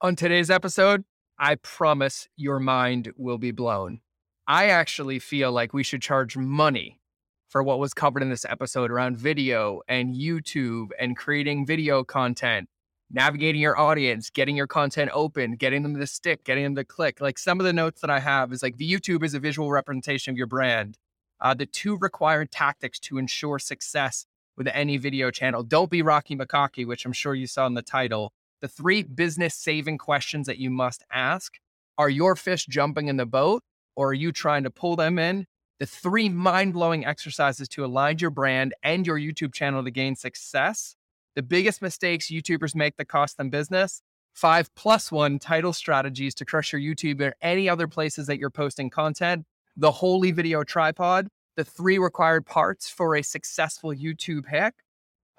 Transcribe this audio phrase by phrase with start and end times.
[0.00, 1.02] On today's episode,
[1.40, 3.98] I promise your mind will be blown.
[4.46, 7.00] I actually feel like we should charge money
[7.48, 12.68] for what was covered in this episode around video and YouTube and creating video content,
[13.10, 17.20] navigating your audience, getting your content open, getting them to stick, getting them to click.
[17.20, 19.72] Like some of the notes that I have is like the YouTube is a visual
[19.72, 20.96] representation of your brand.
[21.40, 24.26] Uh, the two required tactics to ensure success
[24.56, 25.64] with any video channel.
[25.64, 28.32] Don't be Rocky McCocky, which I'm sure you saw in the title.
[28.60, 31.54] The three business saving questions that you must ask
[31.96, 33.62] are your fish jumping in the boat
[33.96, 35.46] or are you trying to pull them in?
[35.80, 40.16] The three mind blowing exercises to align your brand and your YouTube channel to gain
[40.16, 40.96] success.
[41.36, 44.02] The biggest mistakes YouTubers make that cost them business.
[44.32, 48.50] Five plus one title strategies to crush your YouTube or any other places that you're
[48.50, 49.44] posting content.
[49.76, 51.28] The holy video tripod
[51.58, 54.76] the three required parts for a successful YouTube hack,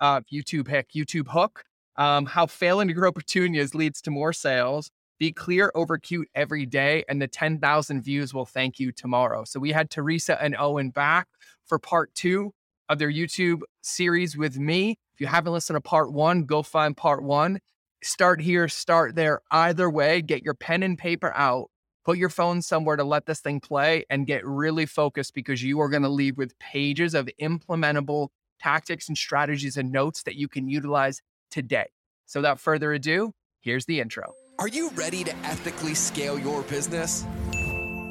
[0.01, 1.63] uh, YouTube hack, YouTube hook,
[1.99, 4.89] um, how failing to grow petunias leads to more sales,
[5.19, 9.43] be clear over cute every day, and the 10,000 views will thank you tomorrow.
[9.43, 11.27] So we had Theresa and Owen back
[11.67, 12.53] for part two
[12.87, 14.97] of their YouTube series with me.
[15.13, 17.59] If you haven't listened to part one, go find part one.
[18.01, 19.41] Start here, start there.
[19.51, 21.69] Either way, get your pen and paper out
[22.09, 25.79] put your phone somewhere to let this thing play and get really focused because you
[25.79, 30.47] are going to leave with pages of implementable tactics and strategies and notes that you
[30.47, 31.87] can utilize today.
[32.25, 34.33] So, without further ado, here's the intro.
[34.59, 37.25] Are you ready to ethically scale your business?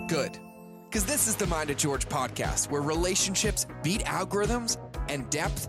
[0.09, 0.39] Good.
[0.89, 4.79] Because this is the Mind of George podcast where relationships beat algorithms
[5.11, 5.69] and depth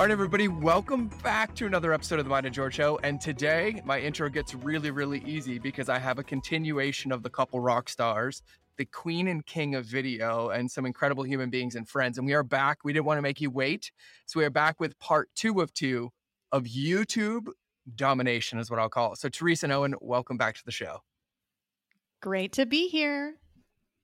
[0.00, 2.98] All right, everybody, welcome back to another episode of the Mind of George Show.
[3.02, 7.28] And today, my intro gets really, really easy because I have a continuation of the
[7.28, 8.42] couple rock stars,
[8.78, 12.16] the queen and king of video, and some incredible human beings and friends.
[12.16, 12.78] And we are back.
[12.82, 13.92] We didn't want to make you wait.
[14.24, 16.08] So we are back with part two of two
[16.50, 17.48] of YouTube
[17.94, 19.18] domination, is what I'll call it.
[19.18, 21.00] So, Theresa and Owen, welcome back to the show.
[22.22, 23.34] Great to be here.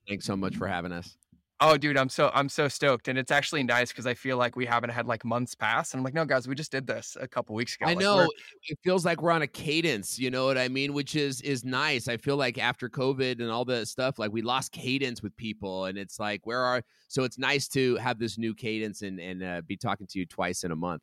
[0.06, 1.16] Thanks so much for having us.
[1.58, 4.56] Oh, dude, I'm so I'm so stoked, and it's actually nice because I feel like
[4.56, 7.16] we haven't had like months pass, and I'm like, no, guys, we just did this
[7.18, 7.86] a couple weeks ago.
[7.86, 8.28] I like, know
[8.68, 10.18] it feels like we're on a cadence.
[10.18, 10.92] You know what I mean?
[10.92, 12.08] Which is is nice.
[12.08, 15.86] I feel like after COVID and all the stuff, like we lost cadence with people,
[15.86, 19.42] and it's like where are so it's nice to have this new cadence and and
[19.42, 21.00] uh, be talking to you twice in a month.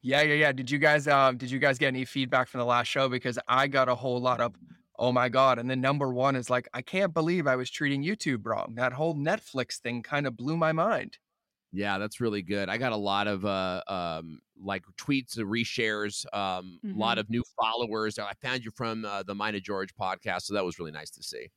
[0.00, 0.52] Yeah, yeah, yeah.
[0.52, 3.10] Did you guys um did you guys get any feedback from the last show?
[3.10, 4.54] Because I got a whole lot of
[4.98, 8.02] oh my god and then number one is like i can't believe i was treating
[8.02, 8.74] youtube wrong.
[8.76, 11.18] That whole netflix thing kind of blew my mind.
[11.72, 16.26] Yeah that's really good i got a lot of uh um like tweets and reshares
[16.34, 16.98] um a mm-hmm.
[16.98, 20.54] lot of new followers i found you from uh, the mind of george podcast so
[20.54, 21.50] that was really nice to see.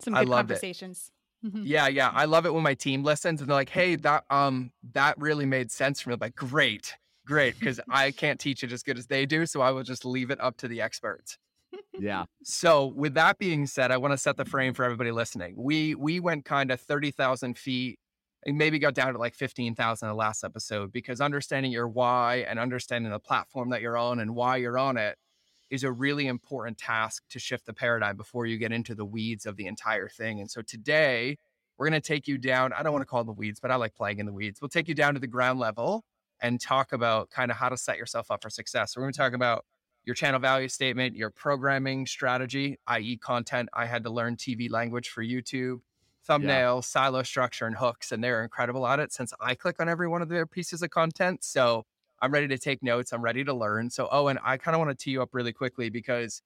[0.00, 1.12] Some good conversations.
[1.44, 1.62] Mm-hmm.
[1.64, 4.72] yeah yeah i love it when my team listens and they're like hey that um
[4.94, 6.14] that really made sense for me.
[6.14, 6.94] I'm like great
[7.26, 10.04] great because i can't teach it as good as they do so i will just
[10.04, 11.38] leave it up to the experts
[11.98, 12.24] yeah.
[12.42, 15.54] So with that being said, I want to set the frame for everybody listening.
[15.56, 17.98] We we went kind of thirty thousand feet
[18.44, 22.44] and maybe got down to like fifteen thousand the last episode because understanding your why
[22.48, 25.16] and understanding the platform that you're on and why you're on it
[25.70, 29.46] is a really important task to shift the paradigm before you get into the weeds
[29.46, 30.40] of the entire thing.
[30.40, 31.36] And so today
[31.76, 32.72] we're going to take you down.
[32.72, 34.60] I don't want to call it the weeds, but I like playing in the weeds.
[34.60, 36.04] We'll take you down to the ground level
[36.40, 38.96] and talk about kind of how to set yourself up for success.
[38.96, 39.64] we're going to talk about
[40.06, 43.68] your channel value statement, your programming strategy, i.e., content.
[43.74, 45.80] I had to learn TV language for YouTube,
[46.24, 46.80] thumbnail, yeah.
[46.80, 50.22] silo structure, and hooks, and they're incredible at it since I click on every one
[50.22, 51.42] of their pieces of content.
[51.42, 51.84] So
[52.22, 53.12] I'm ready to take notes.
[53.12, 53.90] I'm ready to learn.
[53.90, 56.40] So, oh, Owen, I kind of want to tee you up really quickly because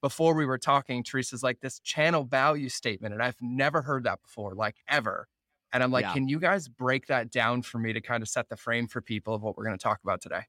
[0.00, 4.22] before we were talking, Theresa's like this channel value statement, and I've never heard that
[4.22, 5.26] before, like ever.
[5.72, 6.12] And I'm like, yeah.
[6.14, 9.00] can you guys break that down for me to kind of set the frame for
[9.00, 10.42] people of what we're going to talk about today?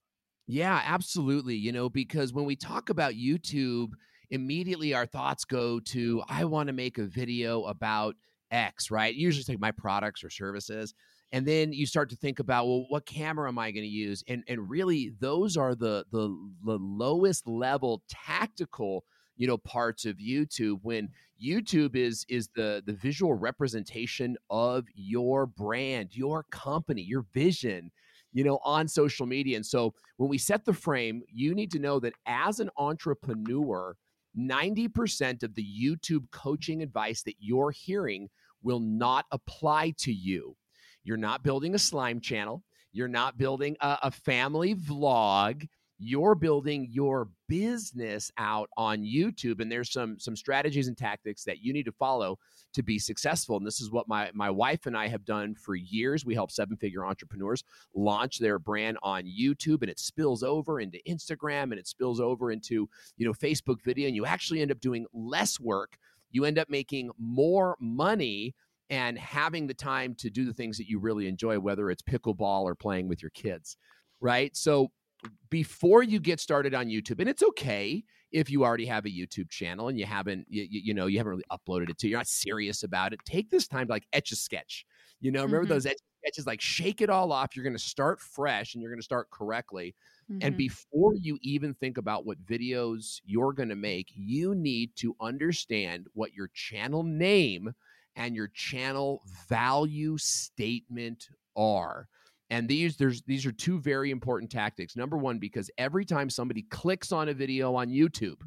[0.52, 1.56] Yeah, absolutely.
[1.56, 3.92] You know, because when we talk about YouTube,
[4.30, 8.16] immediately our thoughts go to, I want to make a video about
[8.52, 9.16] X, right?
[9.16, 10.94] Usually it's like my products or services.
[11.32, 14.26] And then you start to think about, well, what camera am I going to use?
[14.28, 16.28] And and really those are the the,
[16.66, 19.06] the lowest level tactical
[19.38, 21.08] you know parts of youtube when
[21.42, 27.92] youtube is is the the visual representation of your brand your company your vision
[28.34, 29.56] you know, on social media.
[29.56, 33.96] And so when we set the frame, you need to know that as an entrepreneur,
[34.38, 38.30] 90% of the YouTube coaching advice that you're hearing
[38.64, 40.56] will not apply to you.
[41.04, 42.64] You're not building a slime channel.
[42.94, 45.68] You're not building a, a family vlog
[46.04, 51.62] you're building your business out on YouTube and there's some some strategies and tactics that
[51.62, 52.40] you need to follow
[52.74, 55.76] to be successful and this is what my my wife and I have done for
[55.76, 56.26] years.
[56.26, 57.64] We help seven figure entrepreneurs
[57.94, 62.52] launch their brand on YouTube and it spills over into Instagram and it spills over
[62.52, 65.98] into you know Facebook video and you actually end up doing less work.
[66.32, 68.56] You end up making more money
[68.90, 72.64] and having the time to do the things that you really enjoy whether it's pickleball
[72.64, 73.78] or playing with your kids
[74.22, 74.56] right?
[74.56, 74.92] So
[75.50, 79.50] before you get started on YouTube, and it's okay if you already have a YouTube
[79.50, 82.28] channel and you haven't, you, you, know, you haven't really uploaded it to, you're not
[82.28, 83.20] serious about it.
[83.26, 84.86] Take this time to like etch a sketch.
[85.20, 85.74] You know, remember mm-hmm.
[85.74, 86.48] those etch sketches?
[86.48, 87.56] Like shake it all off.
[87.56, 89.96] You're going to start fresh and you're going to start correctly.
[90.32, 90.48] Mm-hmm.
[90.48, 95.16] And before you even think about what videos you're going to make, you need to
[95.20, 97.74] understand what your channel name
[98.16, 102.08] and your channel value statement are.
[102.52, 104.98] And these there's these are two very important tactics.
[104.98, 108.42] Number one, because every time somebody clicks on a video on YouTube,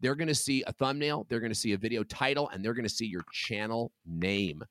[0.00, 2.74] they're going to see a thumbnail, they're going to see a video title, and they're
[2.74, 4.62] going to see your channel name.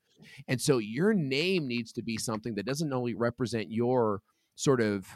[0.48, 4.20] And so your name needs to be something that doesn't only represent your
[4.54, 5.06] sort of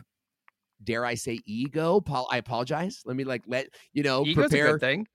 [0.82, 2.00] dare I say ego.
[2.00, 3.02] Paul, I apologize.
[3.04, 4.78] Let me like let you know Ego's prepare.
[4.78, 5.06] thing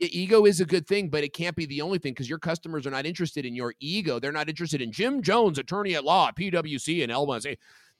[0.00, 2.86] ego is a good thing, but it can't be the only thing because your customers
[2.86, 4.18] are not interested in your ego.
[4.18, 7.40] They're not interested in Jim Jones, attorney at law PwC and Elma.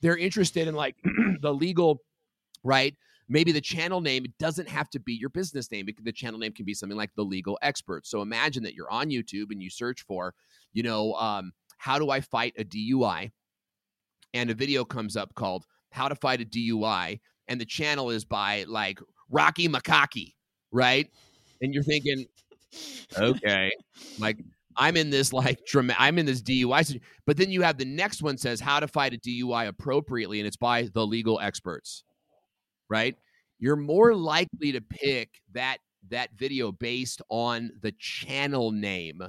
[0.01, 0.97] They're interested in like
[1.41, 2.03] the legal,
[2.63, 2.95] right?
[3.29, 5.87] Maybe the channel name doesn't have to be your business name.
[6.03, 8.07] The channel name can be something like the legal expert.
[8.07, 10.35] So imagine that you're on YouTube and you search for,
[10.73, 13.31] you know, um, how do I fight a DUI?
[14.35, 17.21] And a video comes up called How to Fight a DUI.
[17.49, 18.99] And the channel is by like
[19.31, 20.35] Rocky McCocky,
[20.71, 21.11] right?
[21.61, 22.27] And you're thinking,
[23.19, 23.71] okay,
[24.19, 24.39] like
[24.77, 28.23] I'm in this like drama- I'm in this DUI, but then you have the next
[28.23, 32.05] one says how to fight a DUI appropriately, and it's by the legal experts,
[32.89, 33.17] right?
[33.59, 35.79] You're more likely to pick that
[36.11, 39.23] that video based on the channel name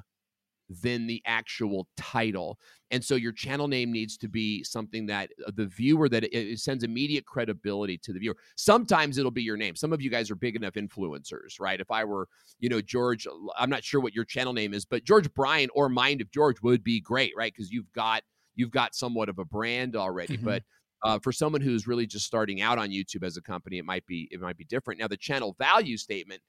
[0.69, 2.59] than the actual title.
[2.91, 6.33] And so your channel name needs to be something that uh, the viewer that it,
[6.33, 8.37] it, sends immediate credibility to the viewer.
[8.55, 9.75] Sometimes it'll be your name.
[9.75, 11.79] Some of you guys are big enough influencers, right?
[11.79, 12.27] If I were,
[12.59, 13.27] you know, George,
[13.57, 16.61] I'm not sure what your channel name is, but George Bryan or Mind of George
[16.61, 17.51] would be great, right?
[17.53, 18.23] Because you've got
[18.55, 20.35] you've got somewhat of a brand already.
[20.35, 20.45] Mm-hmm.
[20.45, 20.63] But
[21.03, 24.05] uh, for someone who's really just starting out on YouTube as a company, it might
[24.05, 24.99] be it might be different.
[24.99, 26.41] Now the channel value statement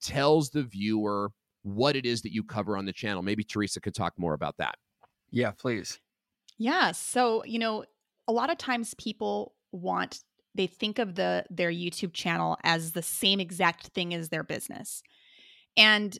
[0.00, 1.30] tells the viewer
[1.74, 3.22] what it is that you cover on the channel.
[3.22, 4.76] Maybe Theresa could talk more about that.
[5.30, 5.98] Yeah, please.
[6.58, 6.92] Yeah.
[6.92, 7.84] So, you know,
[8.26, 10.20] a lot of times people want
[10.54, 15.02] they think of the their YouTube channel as the same exact thing as their business.
[15.76, 16.18] And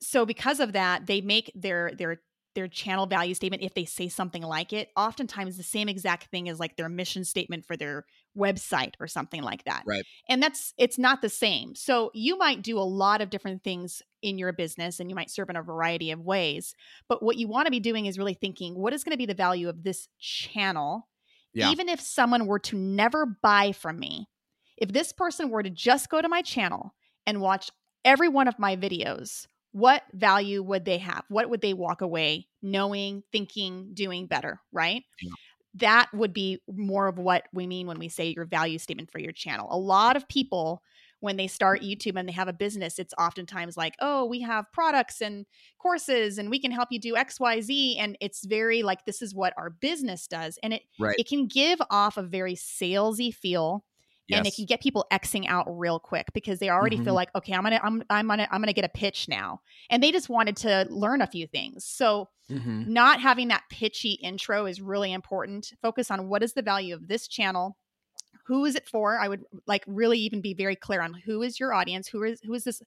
[0.00, 2.20] so because of that, they make their their
[2.54, 6.48] their channel value statement if they say something like it oftentimes the same exact thing
[6.48, 10.74] as like their mission statement for their website or something like that right and that's
[10.78, 14.52] it's not the same so you might do a lot of different things in your
[14.52, 16.74] business and you might serve in a variety of ways
[17.08, 19.26] but what you want to be doing is really thinking what is going to be
[19.26, 21.08] the value of this channel
[21.54, 21.70] yeah.
[21.70, 24.28] even if someone were to never buy from me
[24.76, 26.94] if this person were to just go to my channel
[27.26, 27.70] and watch
[28.04, 29.46] every one of my videos
[29.76, 31.24] what value would they have?
[31.28, 35.02] What would they walk away knowing, thinking, doing better, right?
[35.20, 35.32] Yeah.
[35.76, 39.18] That would be more of what we mean when we say your value statement for
[39.18, 39.68] your channel.
[39.70, 40.82] A lot of people,
[41.20, 41.90] when they start mm-hmm.
[41.90, 45.46] YouTube and they have a business, it's oftentimes like, oh, we have products and
[45.78, 47.96] courses and we can help you do XYZ.
[47.98, 50.58] And it's very like, this is what our business does.
[50.62, 51.16] And it, right.
[51.18, 53.84] it can give off a very salesy feel
[54.28, 54.38] Yes.
[54.38, 57.04] and it can get people xing out real quick because they already mm-hmm.
[57.04, 59.60] feel like okay i'm gonna i'm i'm gonna i'm gonna get a pitch now.
[59.90, 61.84] And they just wanted to learn a few things.
[61.84, 62.92] So mm-hmm.
[62.92, 65.72] not having that pitchy intro is really important.
[65.82, 67.76] Focus on what is the value of this channel.
[68.46, 69.18] Who is it for?
[69.18, 72.08] I would like really even be very clear on who is your audience?
[72.08, 72.82] Who is who is this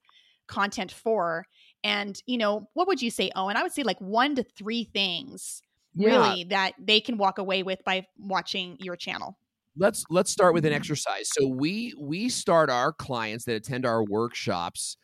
[0.47, 1.45] content for?
[1.83, 3.57] And you know what would you say owen?
[3.57, 5.61] I would say like one to three things
[5.95, 6.09] yeah.
[6.09, 9.37] really that they can walk away with by watching your channel
[9.79, 11.29] let's let's start with an exercise.
[11.31, 14.97] So we we start our clients that attend our workshops,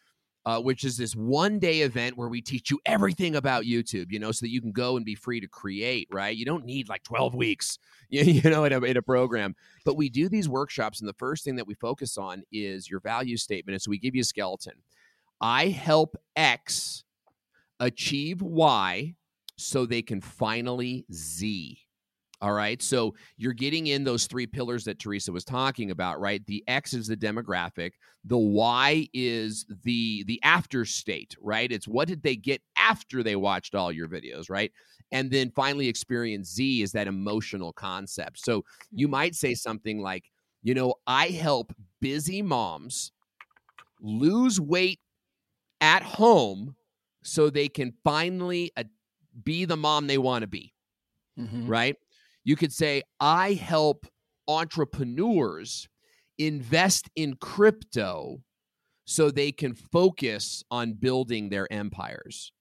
[0.45, 4.11] uh, which is this one day event where we teach you everything about YouTube.
[4.11, 6.07] You know, so that you can go and be free to create.
[6.11, 6.35] Right?
[6.35, 7.79] You don't need like twelve weeks.
[8.07, 9.55] You, know, in a, in a program.
[9.83, 12.99] But we do these workshops, and the first thing that we focus on is your
[12.99, 13.73] value statement.
[13.73, 14.73] And so we give you a skeleton.
[15.41, 17.03] I help X
[17.79, 19.15] achieve Y
[19.57, 21.84] so they can finally Z
[22.41, 22.81] All right.
[22.81, 26.45] So you're getting in those three pillars that Theresa was talking about, right?
[26.45, 27.91] The X is the demographic,
[28.25, 31.71] the Y is the the after state, right?
[31.71, 34.71] It's what did they get after they watched all your videos, right?
[35.11, 38.43] And then finally experience Z is that emotional concept.
[38.43, 40.25] So you might say something like,
[40.61, 43.11] you know, I help busy moms
[44.01, 44.99] lose weight
[45.79, 46.75] at home
[47.23, 48.83] so they can finally uh,
[49.43, 50.73] be the mom they want to be.
[51.39, 51.67] Mm-hmm.
[51.67, 51.95] Right?
[52.45, 54.05] You could say, I help
[54.47, 55.89] entrepreneurs
[56.37, 58.41] invest in crypto
[59.05, 62.51] so they can focus on building their empires.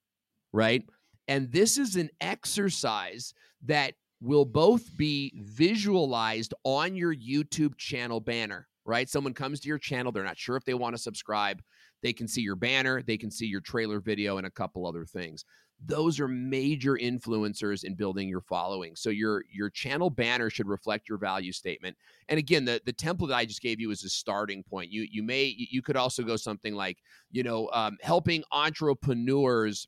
[0.53, 0.83] Right?
[1.29, 3.33] And this is an exercise
[3.65, 9.09] that will both be visualized on your YouTube channel banner, right?
[9.09, 11.63] Someone comes to your channel, they're not sure if they want to subscribe.
[12.03, 15.05] They can see your banner, they can see your trailer video, and a couple other
[15.05, 15.45] things.
[15.87, 18.97] Those are major influencers in building your following.
[18.97, 21.97] So your your channel banner should reflect your value statement.
[22.29, 24.91] And again, the the template that I just gave you is a starting point.
[24.91, 26.99] You you may you could also go something like
[27.31, 29.87] you know um, helping entrepreneurs.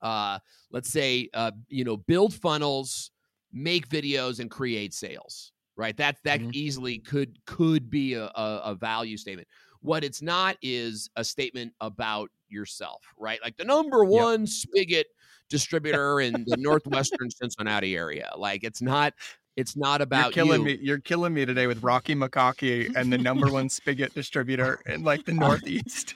[0.00, 0.38] Uh,
[0.70, 3.10] let's say uh, you know build funnels,
[3.52, 5.52] make videos, and create sales.
[5.76, 5.96] Right.
[5.96, 6.50] That that mm-hmm.
[6.52, 9.48] easily could could be a, a, a value statement
[9.82, 13.40] what it's not is a statement about yourself, right?
[13.42, 14.48] Like the number one yep.
[14.48, 15.06] spigot
[15.48, 18.30] distributor in the northwestern Cincinnati area.
[18.36, 19.14] Like it's not
[19.56, 20.66] it's not about you're killing you.
[20.66, 20.78] me.
[20.80, 25.24] You're killing me today with Rocky McCocky and the number one spigot distributor in like
[25.24, 26.14] the Northeast.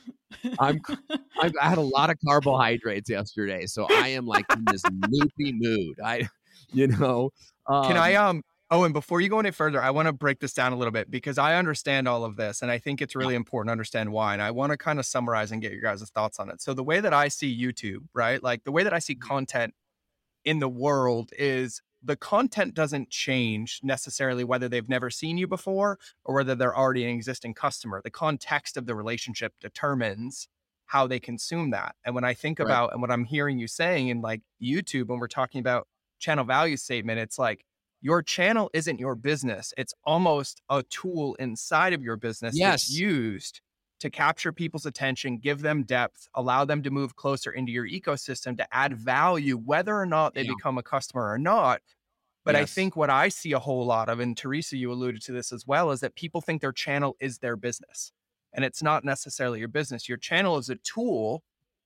[0.59, 0.81] I'm,
[1.41, 5.53] i I had a lot of carbohydrates yesterday, so I am like in this loopy
[5.53, 6.01] mood.
[6.03, 6.29] I,
[6.73, 7.31] you know,
[7.67, 10.41] um, can I um Oh, and before you go any further, I want to break
[10.41, 13.15] this down a little bit because I understand all of this and I think it's
[13.15, 14.33] really important to understand why.
[14.33, 16.61] And I want to kind of summarize and get your guys' thoughts on it.
[16.61, 18.43] So, the way that I see YouTube, right?
[18.43, 19.29] Like the way that I see mm-hmm.
[19.29, 19.75] content
[20.45, 25.99] in the world is the content doesn't change necessarily whether they've never seen you before
[26.25, 28.01] or whether they're already an existing customer.
[28.03, 30.49] The context of the relationship determines
[30.87, 31.95] how they consume that.
[32.05, 32.67] And when I think right.
[32.67, 36.45] about and what I'm hearing you saying in like YouTube, when we're talking about channel
[36.45, 37.65] value statement, it's like,
[38.01, 39.73] your channel isn't your business.
[39.77, 42.73] It's almost a tool inside of your business yes.
[42.73, 43.61] that's used
[44.01, 48.57] to capture people's attention, give them depth, allow them to move closer into your ecosystem
[48.59, 50.53] to add value, whether or not they yeah.
[50.57, 51.81] become a customer or not.
[52.45, 52.63] But yes.
[52.63, 55.51] I think what I see a whole lot of, and Theresa, you alluded to this
[55.51, 58.13] as well, is that people think their channel is their business.
[58.53, 60.09] And it's not necessarily your business.
[60.09, 61.43] Your channel is a tool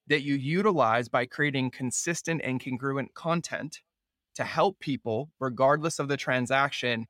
[0.07, 3.81] that you utilize by creating consistent and congruent content
[4.35, 7.07] to help people, regardless of the transaction,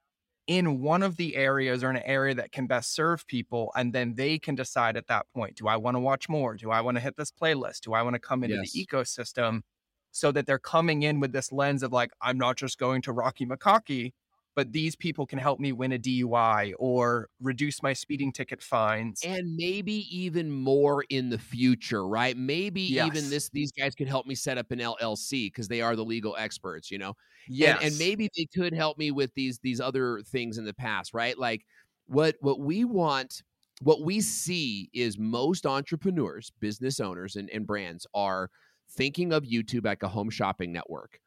[0.47, 3.71] in one of the areas or an area that can best serve people.
[3.75, 6.55] And then they can decide at that point do I want to watch more?
[6.55, 7.81] Do I want to hit this playlist?
[7.81, 8.71] Do I want to come into yes.
[8.71, 9.61] the ecosystem?
[10.13, 13.13] So that they're coming in with this lens of like, I'm not just going to
[13.13, 14.11] Rocky McCocky,
[14.55, 19.21] but these people can help me win a DUI or reduce my speeding ticket fines.
[19.25, 22.35] And maybe even more in the future, right?
[22.35, 23.07] Maybe yes.
[23.07, 26.03] even this these guys could help me set up an LLC because they are the
[26.03, 27.13] legal experts, you know.
[27.47, 27.77] Yes.
[27.81, 31.13] And, and maybe they could help me with these these other things in the past,
[31.13, 31.37] right?
[31.37, 31.65] Like
[32.07, 33.43] what what we want
[33.81, 38.49] what we see is most entrepreneurs, business owners and, and brands are
[38.91, 41.19] thinking of YouTube like a home shopping network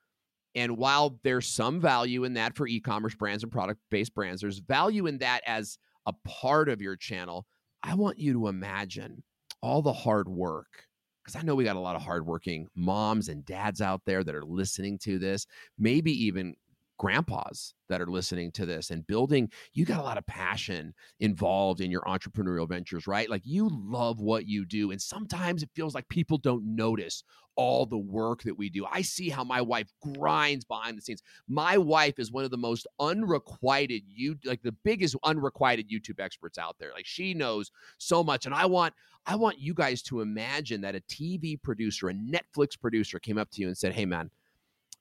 [0.54, 4.40] and while there's some value in that for e commerce brands and product based brands,
[4.40, 7.46] there's value in that as a part of your channel.
[7.82, 9.22] I want you to imagine
[9.60, 10.86] all the hard work
[11.22, 14.34] because I know we got a lot of hardworking moms and dads out there that
[14.34, 15.46] are listening to this,
[15.78, 16.54] maybe even
[16.98, 21.80] grandpas that are listening to this and building you got a lot of passion involved
[21.80, 25.94] in your entrepreneurial ventures right like you love what you do and sometimes it feels
[25.94, 27.24] like people don't notice
[27.56, 31.22] all the work that we do i see how my wife grinds behind the scenes
[31.48, 36.58] my wife is one of the most unrequited you like the biggest unrequited youtube experts
[36.58, 38.92] out there like she knows so much and i want
[39.26, 43.50] i want you guys to imagine that a tv producer a netflix producer came up
[43.50, 44.30] to you and said hey man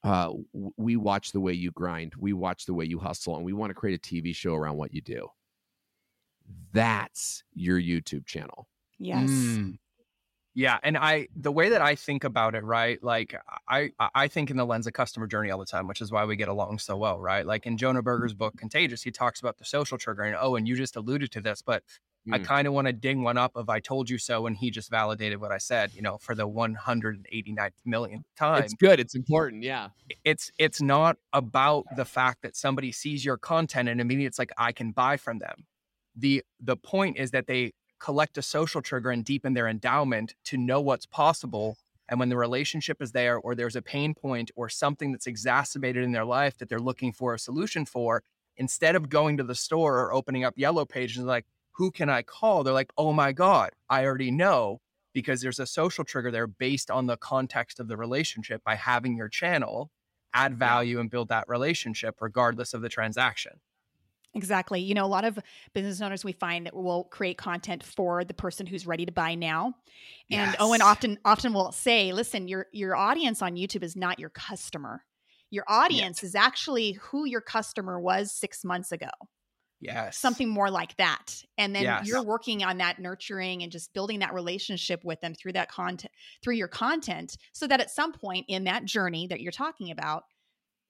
[0.03, 0.33] uh,
[0.75, 3.69] we watch the way you grind, we watch the way you hustle, and we want
[3.69, 5.29] to create a TV show around what you do.
[6.73, 8.67] That's your YouTube channel.
[8.99, 9.29] Yes.
[9.29, 9.77] Mm.
[10.55, 13.01] Yeah, and I the way that I think about it, right?
[13.03, 13.35] Like
[13.67, 16.25] I I think in the lens of customer journey all the time, which is why
[16.25, 17.45] we get along so well, right?
[17.45, 20.67] Like in Jonah Berger's book Contagious, he talks about the social trigger and oh, and
[20.67, 21.83] you just alluded to this, but
[22.27, 22.35] Mm.
[22.35, 24.71] I kind of want to ding one up of I told you so and he
[24.71, 28.63] just validated what I said, you know, for the 189th millionth time.
[28.63, 28.99] It's good.
[28.99, 29.63] It's important.
[29.63, 29.89] Yeah.
[30.23, 34.51] It's it's not about the fact that somebody sees your content and immediately it's like
[34.57, 35.65] I can buy from them.
[36.15, 40.57] The the point is that they collect a social trigger and deepen their endowment to
[40.57, 41.77] know what's possible
[42.09, 46.03] And when the relationship is there, or there's a pain point or something that's exacerbated
[46.03, 48.23] in their life that they're looking for a solution for,
[48.57, 52.21] instead of going to the store or opening up yellow pages like, who can I
[52.21, 52.63] call?
[52.63, 54.79] They're like, oh my God, I already know
[55.13, 59.15] because there's a social trigger there based on the context of the relationship by having
[59.15, 59.89] your channel
[60.35, 63.53] add value and build that relationship regardless of the transaction.
[64.35, 64.81] Exactly.
[64.81, 65.37] You know, a lot of
[65.73, 69.35] business owners we find that will create content for the person who's ready to buy
[69.35, 69.75] now.
[70.31, 70.55] And oh, yes.
[70.59, 75.03] Owen often often will say, listen, your your audience on YouTube is not your customer.
[75.51, 76.29] Your audience yes.
[76.29, 79.09] is actually who your customer was 6 months ago.
[79.79, 80.17] Yes.
[80.17, 81.43] Something more like that.
[81.59, 82.07] And then yes.
[82.07, 86.11] you're working on that nurturing and just building that relationship with them through that content
[86.41, 90.23] through your content so that at some point in that journey that you're talking about,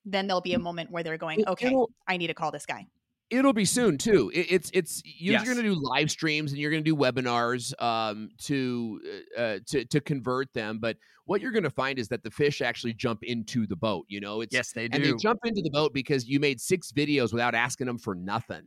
[0.05, 0.63] then there'll be a mm.
[0.63, 1.75] moment where they're going, okay,
[2.07, 2.87] I need to call this guy
[3.33, 4.31] it'll be soon too.
[4.33, 5.43] It, it's it's you're yes.
[5.43, 9.01] going to do live streams and you're going to do webinars um, to
[9.37, 10.79] uh, uh, to to convert them.
[10.79, 14.05] But what you're going to find is that the fish actually jump into the boat.
[14.07, 16.61] You know, it's yes they do, and they jump into the boat because you made
[16.61, 18.63] six videos without asking them for nothing.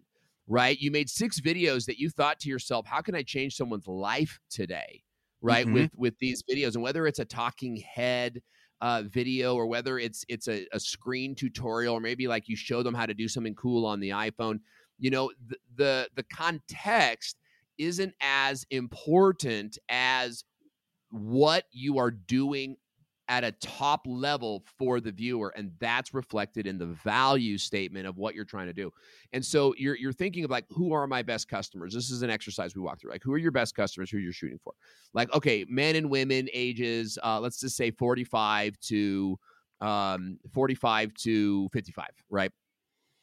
[0.49, 0.78] Right?
[0.78, 4.38] You made six videos that you thought to yourself, "How can I change someone's life
[4.50, 5.02] today?"
[5.40, 5.66] Right?
[5.66, 5.75] Mm-hmm.
[5.75, 8.42] With with these videos, and whether it's a talking head
[8.80, 12.83] uh, video or whether it's it's a, a, screen tutorial or maybe like you show
[12.83, 14.61] them how to do something cool on the iphone
[14.99, 17.38] you know the, the, the context
[17.78, 20.45] isn't as important as
[21.11, 22.76] what you are doing
[23.28, 28.16] at a top level for the viewer and that's reflected in the value statement of
[28.16, 28.90] what you're trying to do.
[29.33, 31.92] And so you're you're thinking of like who are my best customers?
[31.92, 34.33] This is an exercise we walk through like who are your best customers who you're
[34.33, 34.73] shooting for?
[35.12, 39.38] Like okay men and women ages uh, let's just say 45 to
[39.80, 42.50] um 45 to 55 right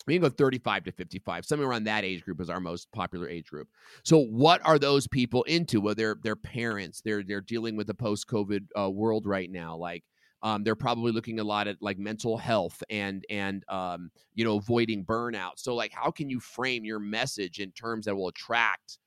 [0.05, 3.29] we can go 35 to 55 somewhere around that age group is our most popular
[3.29, 3.67] age group.
[4.03, 5.81] So what are those people into?
[5.81, 10.03] Well they're, they're parents they're they're dealing with the post-covid uh, world right now like
[10.43, 14.57] um, they're probably looking a lot at like mental health and and um, you know
[14.57, 15.53] avoiding burnout.
[15.55, 19.00] So like how can you frame your message in terms that will attract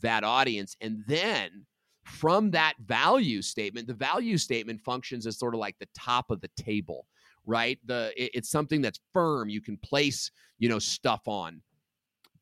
[0.00, 0.76] that audience?
[0.80, 1.66] And then
[2.04, 6.40] from that value statement the value statement functions as sort of like the top of
[6.40, 7.04] the table
[7.46, 7.78] right?
[7.86, 9.48] The it, it's something that's firm.
[9.48, 11.62] You can place, you know, stuff on.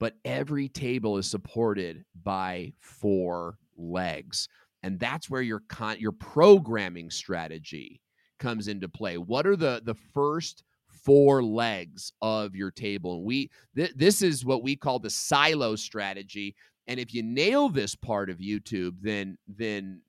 [0.01, 4.49] But every table is supported by four legs.
[4.83, 8.01] And that's where your con your programming strategy
[8.39, 9.17] comes into play.
[9.17, 13.17] What are the the first four legs of your table?
[13.17, 16.55] And we th- this is what we call the silo strategy.
[16.87, 20.03] And if you nail this part of YouTube, then then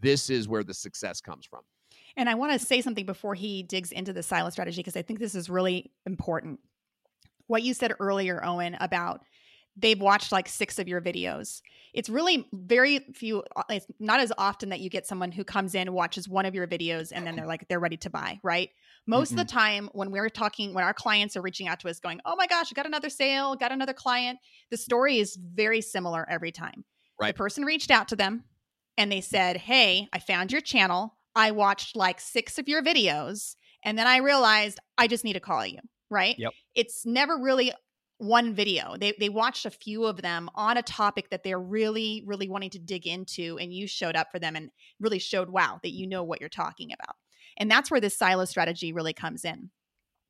[0.00, 1.62] this is where the success comes from.
[2.16, 5.02] And I want to say something before he digs into the silo strategy because I
[5.02, 6.60] think this is really important.
[7.46, 9.22] What you said earlier, Owen, about
[9.76, 11.62] they've watched like six of your videos.
[11.92, 15.74] It's really very few, uh, it's not as often that you get someone who comes
[15.74, 18.70] in, watches one of your videos, and then they're like, they're ready to buy, right?
[19.06, 19.40] Most mm-hmm.
[19.40, 22.20] of the time, when we're talking, when our clients are reaching out to us going,
[22.24, 24.38] oh my gosh, I got another sale, got another client,
[24.70, 26.84] the story is very similar every time.
[27.20, 27.34] Right.
[27.34, 28.44] The person reached out to them
[28.96, 31.16] and they said, hey, I found your channel.
[31.34, 35.40] I watched like six of your videos and then I realized I just need to
[35.40, 35.78] call you,
[36.10, 36.36] right?
[36.38, 36.52] Yep.
[36.74, 37.72] It's never really
[38.18, 38.96] one video.
[38.98, 42.70] They they watched a few of them on a topic that they're really really wanting
[42.70, 46.06] to dig into and you showed up for them and really showed wow that you
[46.06, 47.16] know what you're talking about.
[47.56, 49.70] And that's where this silo strategy really comes in.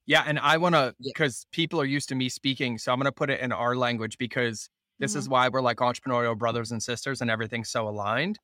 [0.07, 3.07] Yeah, and I want to because people are used to me speaking, so I'm going
[3.07, 5.19] to put it in our language because this mm-hmm.
[5.19, 8.39] is why we're like entrepreneurial brothers and sisters and everything's so aligned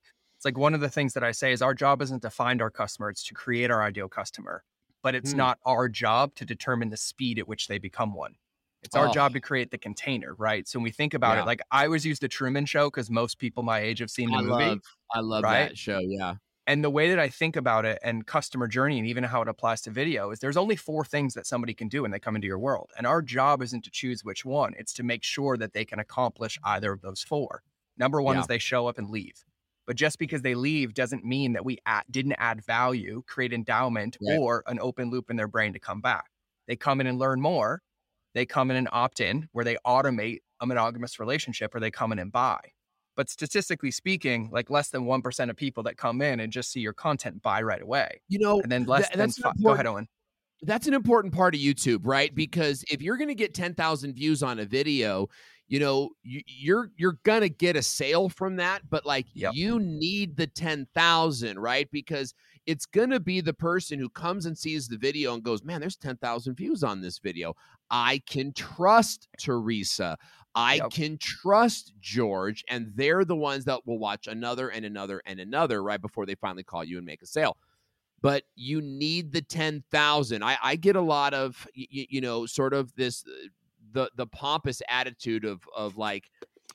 [0.47, 2.71] like one of the things that I say is our job isn't to find our
[2.71, 4.65] customer, it's to create our ideal customer.
[5.03, 5.37] But it's mm.
[5.37, 8.37] not our job to determine the speed at which they become one.
[8.83, 9.13] It's our oh.
[9.13, 10.67] job to create the container, right?
[10.67, 11.43] So when we think about yeah.
[11.43, 14.31] it, like I always use the Truman Show because most people my age have seen
[14.31, 14.65] the I movie.
[14.65, 14.81] Love,
[15.13, 15.69] I love right?
[15.69, 15.99] that show.
[15.99, 16.37] Yeah.
[16.69, 19.49] And the way that I think about it and customer journey and even how it
[19.49, 22.35] applies to video is there's only four things that somebody can do when they come
[22.35, 22.91] into your world.
[22.97, 26.01] And our job isn't to choose which one, it's to make sure that they can
[26.01, 27.63] accomplish either of those four.
[27.97, 28.41] Number one yeah.
[28.41, 29.45] is they show up and leave.
[29.87, 34.17] But just because they leave doesn't mean that we add, didn't add value, create endowment,
[34.21, 34.39] right.
[34.39, 36.27] or an open loop in their brain to come back.
[36.67, 37.83] They come in and learn more.
[38.35, 42.13] They come in and opt in, where they automate a monogamous relationship, or they come
[42.13, 42.59] in and buy.
[43.17, 46.81] But statistically speaking, like less than 1% of people that come in and just see
[46.81, 48.21] your content buy right away.
[48.29, 49.55] You know, and then less than five.
[49.63, 50.07] Go ahead, Owen.
[50.63, 52.31] That's an important part of YouTube, right?
[52.31, 52.37] Mm-hmm.
[52.37, 55.29] Because if you're going to get 10,000 views on a video,
[55.69, 59.53] you know you, you're you're gonna get a sale from that but like yep.
[59.55, 62.35] you need the 10,000 right because
[62.67, 65.97] it's gonna be the person who comes and sees the video and goes man there's
[65.97, 67.55] 10,000 views on this video
[67.91, 70.17] I can trust Theresa
[70.55, 70.91] I yep.
[70.91, 75.83] can trust George and they're the ones that will watch another and another and another
[75.83, 77.57] right before they finally call you and make a sale
[78.23, 80.43] but you need the 10,000.
[80.43, 83.49] I, I get a lot of, you, you know, sort of this, uh,
[83.93, 86.31] the, the pompous attitude of, of like,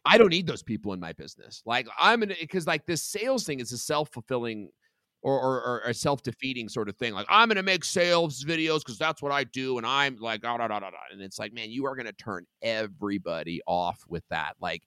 [0.05, 1.61] I don't need those people in my business.
[1.65, 4.69] Like I'm because like this sales thing is a self fulfilling
[5.21, 7.13] or, or, or a self defeating sort of thing.
[7.13, 10.57] Like I'm to make sales videos because that's what I do, and I'm like, da,
[10.57, 14.55] da, da, da, and it's like, man, you are to turn everybody off with that.
[14.59, 14.81] Like,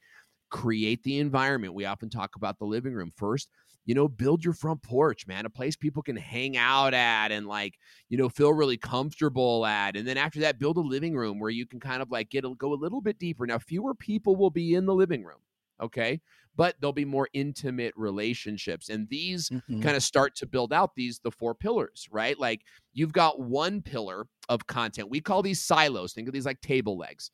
[0.51, 1.75] create the environment.
[1.75, 3.49] We often talk about the living room first.
[3.85, 7.47] You know, build your front porch, man, a place people can hang out at and
[7.47, 9.97] like, you know, feel really comfortable at.
[9.97, 12.45] And then after that, build a living room where you can kind of like get
[12.45, 13.47] a, go a little bit deeper.
[13.47, 15.41] Now, fewer people will be in the living room,
[15.83, 16.21] okay?
[16.57, 19.81] but there'll be more intimate relationships and these mm-hmm.
[19.81, 23.83] kind of start to build out these the four pillars right like you've got one
[23.83, 27.31] pillar of content we call these silos think of these like table legs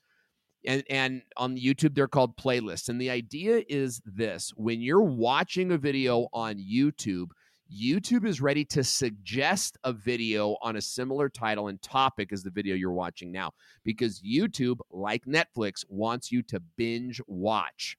[0.66, 5.72] and and on youtube they're called playlists and the idea is this when you're watching
[5.72, 7.28] a video on youtube
[7.72, 12.50] YouTube is ready to suggest a video on a similar title and topic as the
[12.50, 13.52] video you're watching now
[13.84, 17.96] because YouTube, like Netflix, wants you to binge watch.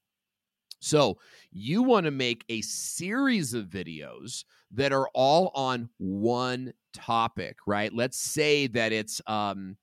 [0.79, 1.19] So
[1.51, 7.93] you want to make a series of videos that are all on one topic, right?
[7.93, 9.77] Let's say that it's um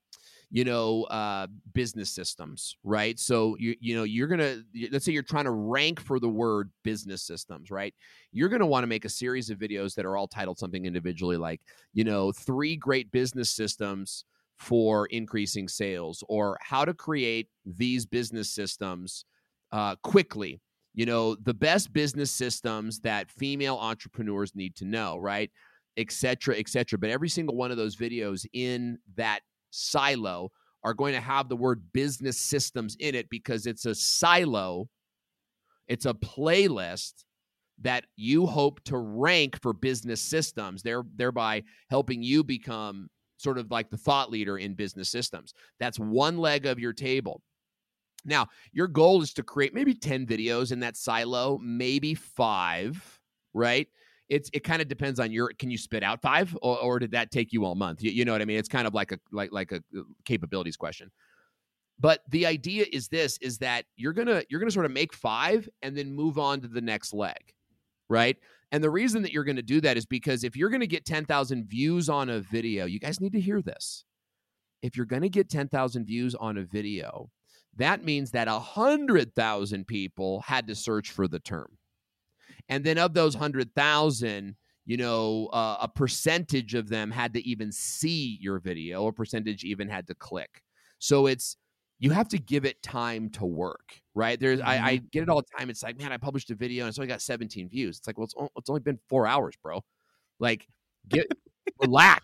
[0.51, 5.23] you know uh business systems right so you you know you're gonna let's say you're
[5.23, 7.95] trying to rank for the word business systems right
[8.33, 11.37] you're gonna want to make a series of videos that are all titled something individually
[11.37, 11.61] like
[11.93, 14.25] you know three great business systems
[14.59, 19.25] for increasing sales or how to create these business systems
[19.71, 20.61] uh, quickly
[20.99, 25.49] you know, the best business systems that female entrepreneurs need to know, right?
[25.97, 26.99] Et cetera, et cetera.
[26.99, 30.51] But every single one of those videos in that silo
[30.85, 34.89] are going to have the word business systems in it because it's a silo,
[35.87, 37.25] it's a playlist
[37.81, 43.71] that you hope to rank for business systems, there, thereby helping you become sort of
[43.71, 45.55] like the thought leader in business systems.
[45.79, 47.41] That's one leg of your table.
[48.25, 53.21] Now, your goal is to create maybe 10 videos in that silo, maybe five,
[53.55, 53.87] right?
[54.29, 57.13] It's it kind of depends on your can you spit out five or, or did
[57.13, 58.03] that take you all month?
[58.03, 58.59] You, you know what I mean?
[58.59, 61.11] It's kind of like a like like a uh, capabilities question.
[62.01, 65.69] But the idea is this is that you're to you're to sort of make five
[65.83, 67.53] and then move on to the next leg,
[68.09, 68.37] right?
[68.71, 71.65] And the reason that you're to do that is because if you're to get 10,000
[71.67, 74.05] views on a video, you guys need to hear this.
[74.83, 77.31] If you're to get 10,000 views on a video,
[77.77, 81.78] that means that 100,000 people had to search for the term.
[82.69, 87.73] And then of those 100,000, you know, uh, a percentage of them had to even
[87.73, 90.63] see your video, a percentage even had to click.
[90.99, 91.57] So it's,
[91.99, 94.39] you have to give it time to work, right?
[94.39, 94.61] There's.
[94.61, 95.07] I, I, mm-hmm.
[95.11, 95.69] get it all the time.
[95.69, 97.99] It's like, man, I published a video and it's only got 17 views.
[97.99, 99.83] It's like, well, it's, it's only been four hours, bro.
[100.39, 100.67] Like,
[101.09, 101.27] get
[101.81, 102.23] relax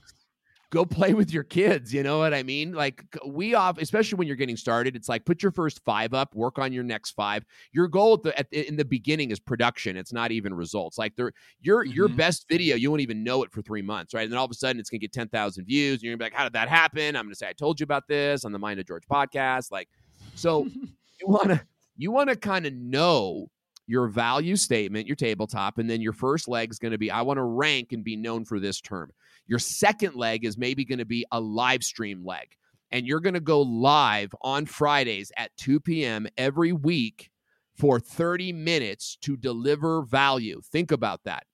[0.74, 1.94] go play with your kids.
[1.94, 2.72] You know what I mean?
[2.72, 6.34] Like we off, especially when you're getting started, it's like put your first five up,
[6.34, 7.44] work on your next five.
[7.72, 9.96] Your goal at the, at, in the beginning is production.
[9.96, 10.98] It's not even results.
[10.98, 11.92] Like your mm-hmm.
[11.92, 14.24] your best video, you won't even know it for three months, right?
[14.24, 16.18] And then all of a sudden, it's gonna get ten thousand views, and you're gonna
[16.18, 18.52] be like, "How did that happen?" I'm gonna say, "I told you about this on
[18.52, 19.88] the Mind of George podcast." Like,
[20.34, 20.64] so
[21.20, 21.64] you wanna
[21.96, 23.48] you wanna kind of know
[23.86, 27.22] your value statement, your tabletop, and then your first leg is going to be I
[27.22, 29.10] want to rank and be known for this term.
[29.46, 32.56] Your second leg is maybe going to be a live stream leg.
[32.90, 36.28] And you're going to go live on Fridays at 2 p.m.
[36.38, 37.30] every week
[37.76, 40.60] for 30 minutes to deliver value.
[40.70, 41.44] Think about that.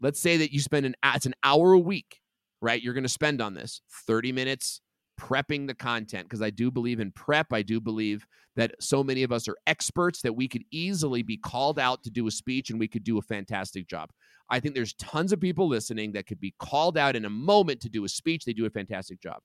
[0.00, 2.20] Let's say that you spend an it's an hour a week,
[2.60, 2.82] right?
[2.82, 4.80] You're going to spend on this 30 minutes
[5.18, 7.52] prepping the content because I do believe in prep.
[7.52, 11.36] I do believe that so many of us are experts that we could easily be
[11.36, 14.10] called out to do a speech and we could do a fantastic job.
[14.50, 17.80] I think there's tons of people listening that could be called out in a moment
[17.82, 18.44] to do a speech.
[18.44, 19.40] They do a fantastic job.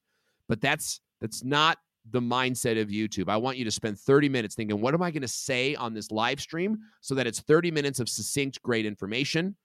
[0.47, 1.77] But that's that's not
[2.11, 3.29] the mindset of YouTube.
[3.29, 5.93] I want you to spend 30 minutes thinking, what am I going to say on
[5.93, 9.55] this live stream so that it's 30 minutes of succinct, great information.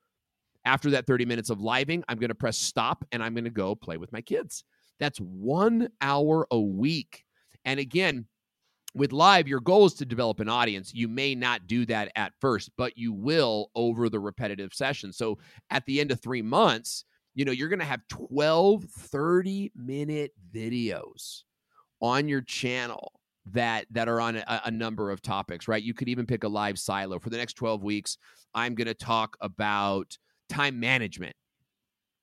[0.67, 3.51] After that 30 minutes of living, I'm going to press stop and I'm going to
[3.51, 4.65] go play with my kids.
[4.99, 7.25] That's one hour a week.
[7.65, 8.27] And again,
[8.95, 10.95] with live, your goal is to develop an audience.
[10.95, 15.17] You may not do that at first, but you will over the repetitive sessions.
[15.17, 15.39] So
[15.71, 17.05] at the end of three months,
[17.35, 21.43] you know, you're going to have 12 30 minute videos
[22.01, 23.13] on your channel
[23.47, 25.83] that that are on a, a, number of topics right?
[25.83, 27.19] You could even pick a live silo.
[27.19, 28.17] For the next 12 weeks
[28.55, 30.17] i'm going to talk about
[30.49, 31.37] time management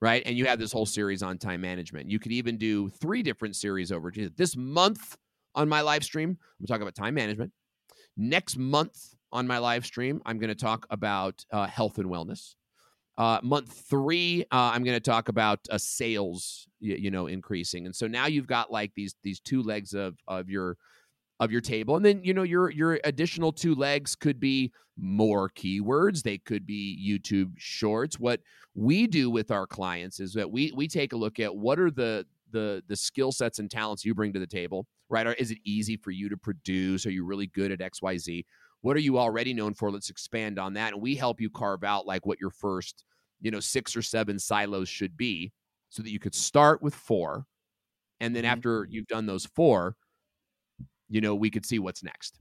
[0.01, 0.23] right?
[0.25, 2.09] And you have this whole series on time management.
[2.09, 4.11] You could even do three different series over.
[4.35, 5.15] This month
[5.55, 7.51] on my live stream, I'm talking about time management.
[8.17, 12.55] Next month on my live stream, I'm going to talk about uh, health and wellness.
[13.17, 17.85] Uh, month three, uh, I'm going to talk about uh, sales, you, you know, increasing,
[17.85, 20.77] and so now you've got like these these two legs of of your
[21.39, 25.49] of your table, and then you know your your additional two legs could be more
[25.49, 26.23] keywords.
[26.23, 28.19] They could be YouTube Shorts.
[28.19, 28.39] What
[28.75, 31.91] we do with our clients is that we we take a look at what are
[31.91, 35.27] the the the skill sets and talents you bring to the table, right?
[35.27, 37.05] Or is it easy for you to produce?
[37.05, 38.45] Are you really good at X Y Z?
[38.81, 39.91] What are you already known for?
[39.91, 43.03] Let's expand on that, and we help you carve out like what your first
[43.41, 45.51] you know, six or seven silos should be
[45.89, 47.45] so that you could start with four.
[48.19, 48.53] And then mm-hmm.
[48.53, 49.95] after you've done those four,
[51.09, 52.39] you know, we could see what's next.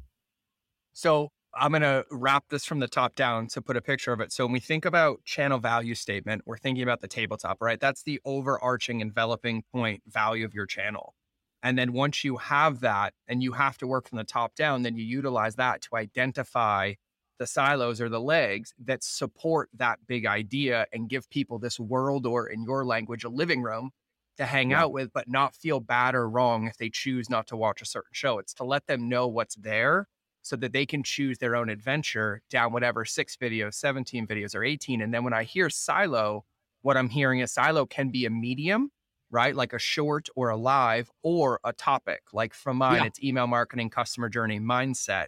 [0.93, 4.21] So I'm going to wrap this from the top down to put a picture of
[4.21, 4.31] it.
[4.33, 7.81] So when we think about channel value statement, we're thinking about the tabletop, right?
[7.81, 11.15] That's the overarching enveloping point value of your channel.
[11.63, 14.83] And then once you have that and you have to work from the top down,
[14.83, 16.95] then you utilize that to identify
[17.41, 22.27] the silos or the legs that support that big idea and give people this world
[22.27, 23.91] or in your language a living room
[24.37, 24.83] to hang yeah.
[24.83, 27.87] out with but not feel bad or wrong if they choose not to watch a
[27.87, 30.07] certain show it's to let them know what's there
[30.43, 34.63] so that they can choose their own adventure down whatever six videos 17 videos or
[34.63, 36.45] 18 and then when i hear silo
[36.83, 38.91] what i'm hearing is silo can be a medium
[39.31, 43.05] right like a short or a live or a topic like from mine yeah.
[43.05, 45.27] it's email marketing customer journey mindset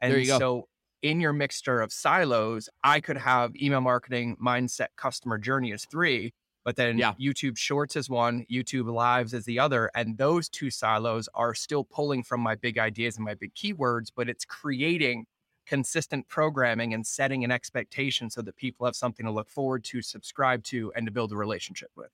[0.00, 0.66] and so
[1.02, 6.32] in your mixture of silos, I could have email marketing, mindset, customer journey as three,
[6.64, 7.14] but then yeah.
[7.20, 9.90] YouTube Shorts is one, YouTube Lives is the other.
[9.94, 14.08] And those two silos are still pulling from my big ideas and my big keywords,
[14.14, 15.26] but it's creating
[15.66, 20.02] consistent programming and setting an expectation so that people have something to look forward to,
[20.02, 22.10] subscribe to, and to build a relationship with.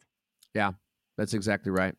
[0.55, 0.73] Yeah,
[1.17, 1.95] that's exactly right.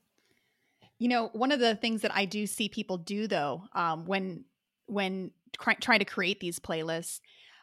[0.99, 4.45] You know, one of the things that I do see people do though, um, when
[4.87, 7.19] when cr- trying to create these playlists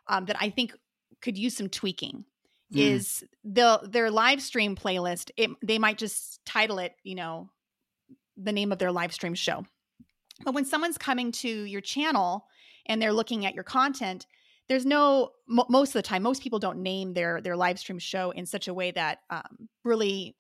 [0.09, 0.73] um, that I think
[1.21, 2.25] could use some tweaking
[2.73, 2.79] mm.
[2.79, 5.31] is the their live stream playlist.
[5.37, 7.51] It, they might just title it, you know,
[8.37, 9.65] the name of their live stream show.
[10.45, 12.47] But when someone's coming to your channel
[12.87, 14.27] and they're looking at your content,
[14.69, 18.31] there's no most of the time most people don't name their their live stream show
[18.31, 20.37] in such a way that um, really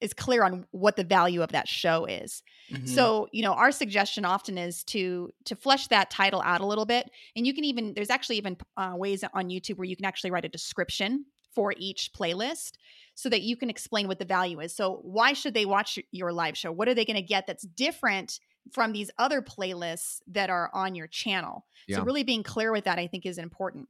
[0.00, 2.42] is clear on what the value of that show is.
[2.72, 2.86] Mm-hmm.
[2.86, 6.86] So, you know, our suggestion often is to to flesh that title out a little
[6.86, 7.10] bit.
[7.36, 10.30] And you can even there's actually even uh, ways on YouTube where you can actually
[10.30, 12.72] write a description for each playlist
[13.14, 14.74] so that you can explain what the value is.
[14.74, 16.72] So, why should they watch your live show?
[16.72, 18.38] What are they going to get that's different
[18.72, 21.66] from these other playlists that are on your channel?
[21.86, 21.96] Yeah.
[21.96, 23.88] So, really being clear with that, I think, is important.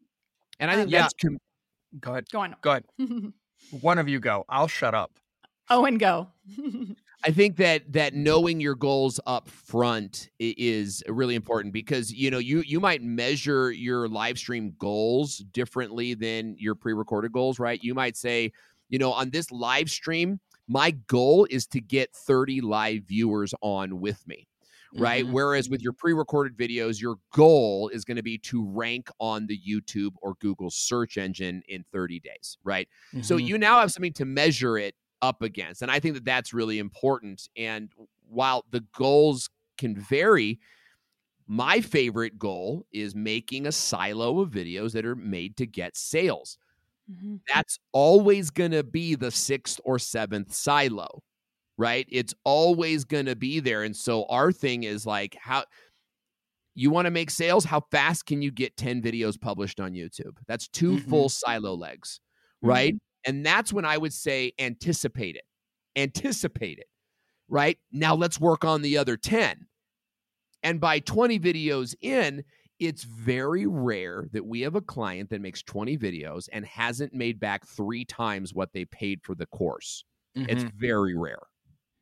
[0.59, 1.29] And I think um, that's yeah.
[1.29, 1.39] Com-
[2.01, 2.25] go ahead.
[2.33, 2.57] Go on.
[2.61, 2.85] Go ahead.
[3.81, 4.45] One of you go.
[4.49, 5.13] I'll shut up.
[5.71, 6.29] Owen, go.
[7.23, 12.39] I think that that knowing your goals up front is really important because you know
[12.39, 17.79] you you might measure your live stream goals differently than your pre-recorded goals, right?
[17.83, 18.53] You might say,
[18.89, 24.01] you know, on this live stream, my goal is to get 30 live viewers on
[24.01, 24.47] with me.
[24.97, 25.25] Right.
[25.25, 25.35] Mm-hmm.
[25.35, 29.47] Whereas with your pre recorded videos, your goal is going to be to rank on
[29.47, 32.59] the YouTube or Google search engine in 30 days.
[32.65, 32.89] Right.
[33.13, 33.23] Mm-hmm.
[33.23, 35.83] So you now have something to measure it up against.
[35.83, 37.49] And I think that that's really important.
[37.57, 37.91] And
[38.29, 40.59] while the goals can vary,
[41.47, 46.59] my favorite goal is making a silo of videos that are made to get sales.
[47.11, 47.37] Mm-hmm.
[47.53, 51.23] That's always going to be the sixth or seventh silo,
[51.77, 52.07] right?
[52.09, 53.83] It's always going to be there.
[53.83, 55.65] And so our thing is like, how
[56.77, 57.65] you want to make sales?
[57.65, 60.37] How fast can you get 10 videos published on YouTube?
[60.47, 61.11] That's 2 mm-hmm.
[61.11, 62.21] full silo legs,
[62.63, 62.95] right?
[62.95, 63.10] Mm-hmm.
[63.27, 65.45] And that's when I would say anticipate it.
[65.97, 66.87] Anticipate it,
[67.49, 67.79] right?
[67.93, 69.67] Now let's work on the other 10.
[70.63, 72.45] And by 20 videos in,
[72.79, 77.39] it's very rare that we have a client that makes 20 videos and hasn't made
[77.39, 80.05] back three times what they paid for the course.
[80.37, 80.49] Mm-hmm.
[80.49, 81.43] It's very rare.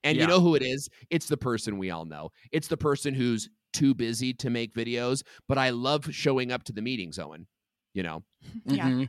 [0.04, 0.22] And yeah.
[0.22, 0.88] you know who it is?
[1.11, 2.31] It's the person we all know.
[2.52, 6.72] It's the person who's too busy to make videos, but I love showing up to
[6.72, 7.46] the meetings, Owen.
[7.94, 8.22] You know?
[8.64, 8.87] Yeah.
[8.88, 9.04] Mm-hmm.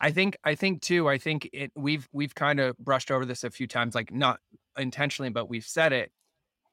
[0.00, 1.08] I think I think too.
[1.08, 1.72] I think it.
[1.74, 4.40] We've we've kind of brushed over this a few times, like not
[4.76, 6.12] intentionally, but we've said it.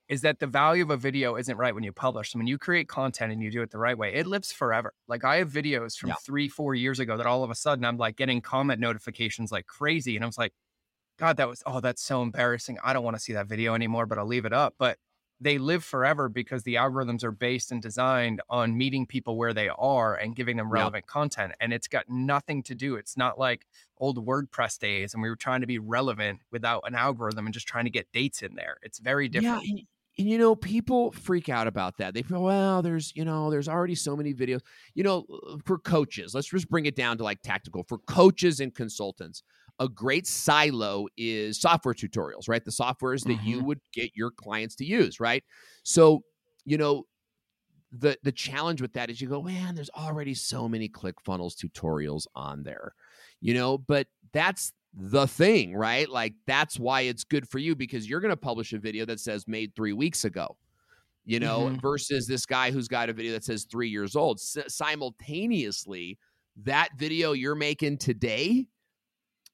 [0.08, 2.32] Is that the value of a video isn't right when you publish.
[2.32, 4.94] So when you create content and you do it the right way, it lives forever.
[5.08, 6.16] Like I have videos from yeah.
[6.24, 9.66] three, four years ago that all of a sudden I'm like getting comment notifications like
[9.66, 10.54] crazy, and I was like,
[11.18, 12.78] God, that was oh, that's so embarrassing.
[12.84, 14.76] I don't want to see that video anymore, but I'll leave it up.
[14.78, 15.00] But
[15.42, 19.70] they live forever because the algorithms are based and designed on meeting people where they
[19.70, 21.12] are and giving them relevant yeah.
[21.12, 21.54] content.
[21.60, 22.96] And it's got nothing to do.
[22.96, 23.68] It's not like
[23.98, 27.68] old WordPress days and we were trying to be relevant without an algorithm and just
[27.68, 28.78] trying to get dates in there.
[28.82, 29.66] It's very different.
[29.66, 29.72] Yeah.
[29.72, 29.86] and
[30.18, 32.14] you know, people freak out about that.
[32.14, 34.62] They feel, well, there's, you know, there's already so many videos.
[34.94, 35.26] You know,
[35.66, 37.84] for coaches, let's just bring it down to like tactical.
[37.84, 39.44] For coaches and consultants,
[39.80, 42.64] a great silo is software tutorials, right?
[42.64, 43.42] The softwares that Mm-hmm.
[43.42, 45.44] you would get your clients to use, right?
[45.84, 46.24] So,
[46.66, 47.06] you know,
[47.92, 52.26] the the challenge with that is you go, man, there's already so many ClickFunnels tutorials
[52.36, 52.94] on there,
[53.42, 56.10] you know, but that's the thing, right?
[56.10, 59.20] Like that's why it's good for you because you're going to publish a video that
[59.20, 60.58] says made three weeks ago,
[61.26, 61.82] you know, Mhm.
[61.82, 64.40] versus this guy who's got a video that says three years old.
[64.40, 66.20] S- simultaneously,
[66.58, 68.68] that video you're making today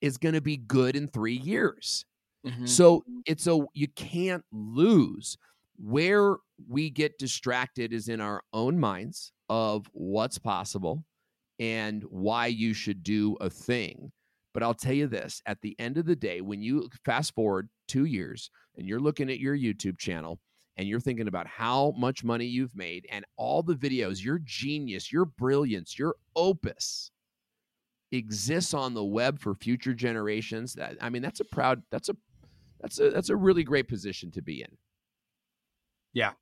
[0.02, 2.06] is going to be good in three years.
[2.46, 2.68] Mhm.
[2.68, 5.38] So it's a you can't lose.
[5.78, 6.38] Where
[6.68, 11.04] we get distracted is in our own minds of what's possible
[11.60, 14.12] and why you should do a thing.
[14.54, 17.70] But I'll tell you this at the end of the day, when you fast forward
[17.88, 20.40] two years and you're looking at your YouTube channel
[20.78, 25.12] and you're thinking about how much money you've made and all the videos, your genius,
[25.12, 27.12] your brilliance, your opus
[28.12, 30.74] exists on the web for future generations.
[30.74, 32.16] That I mean, that's a proud, that's a
[32.82, 34.78] that's a that's a really great position to be in.
[36.14, 36.34] Yeah,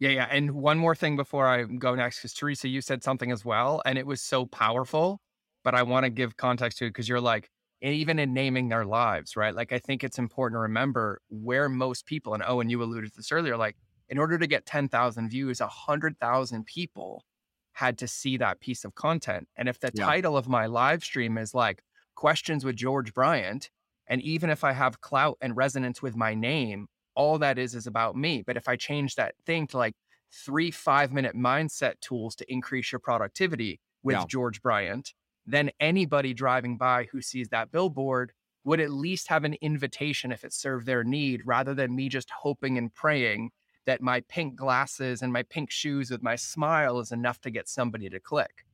[0.00, 0.10] yeah.
[0.10, 0.28] Yeah.
[0.30, 3.82] And one more thing before I go next, because Theresa, you said something as well,
[3.86, 5.20] and it was so powerful.
[5.64, 7.50] But I want to give context to it because you're like,
[7.82, 9.54] even in naming their lives, right?
[9.54, 13.10] Like, I think it's important to remember where most people, and oh, and you alluded
[13.12, 13.76] to this earlier, like,
[14.08, 17.24] in order to get 10,000 views, 100,000 people
[17.80, 19.48] had to see that piece of content.
[19.56, 20.12] And if the Yeah.
[20.12, 21.82] title of my live stream is like
[22.14, 23.70] questions with George Bryant,
[24.06, 27.86] and even if I have clout and resonance with my name, all that is is
[27.86, 28.42] about me.
[28.42, 29.94] But if I change that thing to like
[30.32, 34.26] three five minute mindset tools to increase your productivity with Yeah.
[34.26, 35.14] George Bryant,
[35.46, 38.32] then anybody driving by who sees that billboard
[38.64, 42.30] would at least have an invitation if it served their need rather than me just
[42.30, 43.50] hoping and praying
[43.86, 47.68] that my pink glasses and my pink shoes with my smile is enough to get
[47.68, 48.64] somebody to click.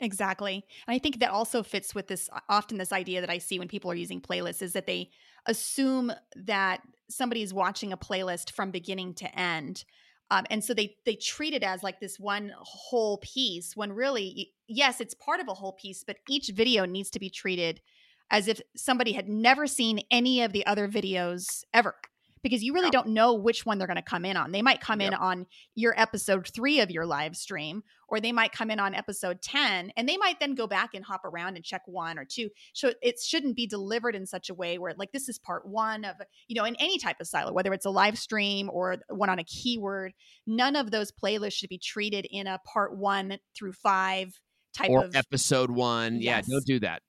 [0.00, 0.64] Exactly.
[0.86, 3.68] And I think that also fits with this often this idea that I see when
[3.68, 5.10] people are using playlists is that they
[5.46, 9.84] assume that somebody is watching a playlist from beginning to end.
[10.30, 14.52] Um, and so they they treat it as like this one whole piece when really
[14.68, 17.80] yes it's part of a whole piece but each video needs to be treated
[18.30, 21.96] as if somebody had never seen any of the other videos ever
[22.42, 22.90] because you really Yeah.
[23.02, 25.46] don't know which one they're going to come in on they might come in on
[25.74, 29.92] your episode 3 of your live stream or they might come in on episode 10
[29.96, 32.92] and they might then go back and hop around and check one or two so
[33.02, 36.16] it shouldn't be delivered in such a way where like this is part one of
[36.48, 39.38] you know in any type of silo whether it's a live stream or one on
[39.38, 40.12] a keyword
[40.46, 44.40] none of those playlists should be treated in a part one through five
[44.72, 46.20] type Or of episode one.
[46.20, 46.46] Yeah, Yes.
[46.46, 47.02] don't do that.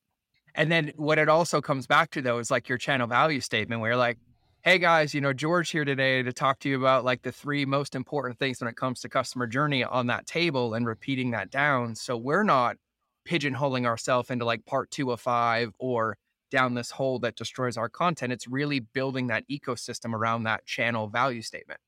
[0.56, 3.82] And then what it also comes back to though is like your channel value statement
[3.82, 4.18] where you're like,
[4.64, 7.66] hey guys, you know, George here today to talk to you about like the three
[7.66, 11.50] most important things when it comes to customer journey on that table and repeating that
[11.50, 11.96] down.
[11.96, 12.78] So we're not
[13.28, 16.16] pigeonholing ourselves into like part two of five or
[16.52, 18.34] down this hole that destroys our content.
[18.34, 21.80] It's really building that ecosystem around that channel value statement.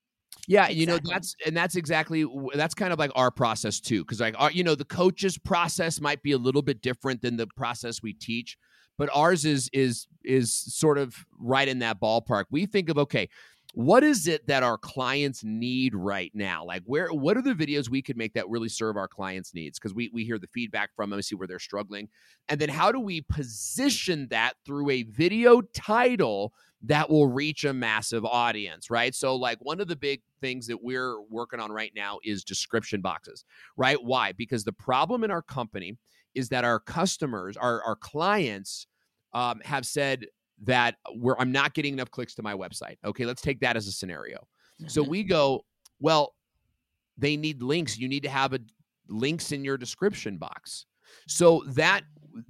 [0.47, 4.19] Yeah, you know that's and that's exactly that's kind of like our process too, because
[4.19, 7.45] like our, you know the coach's process might be a little bit different than the
[7.55, 8.57] process we teach,
[8.97, 12.45] but ours is is is sort of right in that ballpark.
[12.49, 13.29] We think of okay,
[13.73, 16.63] what is it that our clients need right now?
[16.65, 19.79] Like where what are the videos we could make that really serve our clients' needs?
[19.79, 22.09] Because we we hear the feedback from them, see where they're struggling,
[22.49, 26.53] and then how do we position that through a video title
[26.83, 29.15] that will reach a massive audience, right?
[29.15, 33.01] So, like, one of the big things that we're working on right now is description
[33.01, 33.45] boxes,
[33.77, 33.97] right?
[34.03, 34.33] Why?
[34.33, 35.97] Because the problem in our company
[36.35, 38.87] is that our customers, our, our clients,
[39.33, 40.25] um, have said
[40.63, 42.97] that we're, I'm not getting enough clicks to my website.
[43.03, 44.47] Okay, let's take that as a scenario.
[44.87, 45.65] So we go,
[45.99, 46.35] well,
[47.17, 47.97] they need links.
[47.97, 48.59] You need to have a
[49.07, 50.85] links in your description box.
[51.27, 52.03] So that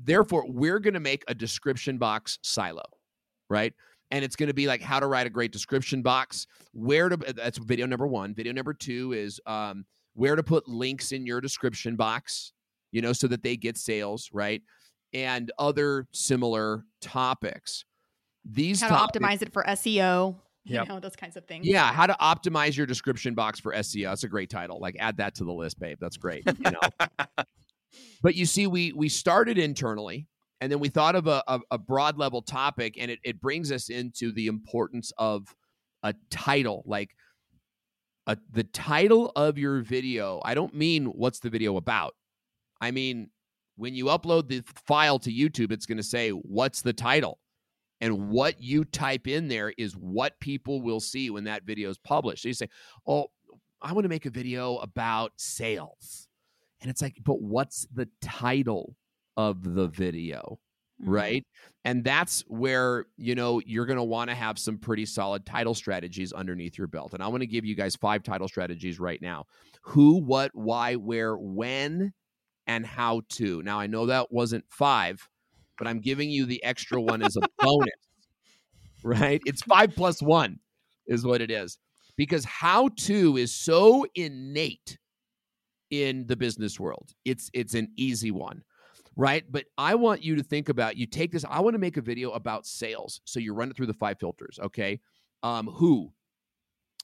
[0.03, 2.83] therefore we're going to make a description box silo,
[3.49, 3.73] right?
[4.11, 7.17] And it's going to be like how to write a great description box, where to
[7.17, 8.33] that's video number 1.
[8.33, 12.53] Video number 2 is um where to put links in your description box,
[12.93, 14.61] you know, so that they get sales, right?
[15.11, 17.83] And other similar topics.
[18.45, 21.91] These how to topics- optimize it for SEO you know those kinds of things yeah,
[21.91, 24.05] how to optimize your description box for SEO.
[24.05, 24.79] That's a great title.
[24.79, 25.97] Like add that to the list, babe.
[25.99, 26.43] That's great.
[26.45, 27.07] You know.
[28.21, 30.27] but you see, we we started internally
[30.61, 33.71] and then we thought of a, a, a broad level topic, and it, it brings
[33.71, 35.53] us into the importance of
[36.03, 36.83] a title.
[36.85, 37.09] Like
[38.27, 40.41] a, the title of your video.
[40.45, 42.15] I don't mean what's the video about.
[42.83, 43.29] I mean
[43.75, 47.39] when you upload the file to YouTube, it's going to say what's the title.
[48.01, 51.97] And what you type in there is what people will see when that video is
[51.97, 52.43] published.
[52.43, 52.69] So you say,
[53.07, 53.27] Oh,
[53.81, 56.27] I want to make a video about sales.
[56.81, 58.95] And it's like, but what's the title
[59.37, 60.59] of the video?
[61.01, 61.07] Mhm.
[61.07, 61.43] right?
[61.85, 65.73] And that's where, you know, you're going to want to have some pretty solid title
[65.73, 67.13] strategies underneath your belt.
[67.13, 69.45] And I want to give you guys five title strategies right now
[69.81, 72.13] who, what, why, where, when,
[72.67, 73.61] and how to.
[73.63, 75.27] Now, I know that wasn't five,
[75.77, 77.91] but I'm giving you the extra one as a bonus,
[79.03, 79.41] right?
[79.45, 80.59] It's five plus one
[81.07, 81.77] is what it is
[82.15, 84.97] because how to is so innate
[85.89, 87.11] in the business world.
[87.25, 88.63] It's it's an easy one
[89.15, 89.43] right?
[89.49, 91.45] But I want you to think about you take this.
[91.49, 93.21] I want to make a video about sales.
[93.25, 94.99] So you run it through the five filters, okay?
[95.43, 96.11] Um, who,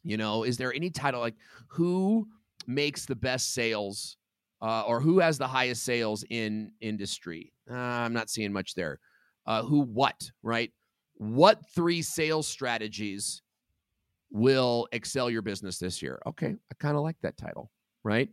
[0.03, 1.35] you know, is there any title like
[1.67, 2.27] who
[2.67, 4.17] makes the best sales
[4.61, 7.53] uh, or who has the highest sales in industry?
[7.69, 8.99] Uh, I'm not seeing much there.
[9.45, 10.71] Uh, who, what, right?
[11.15, 13.41] What three sales strategies
[14.31, 16.21] will excel your business this year?
[16.25, 17.71] Okay, I kind of like that title,
[18.03, 18.29] right?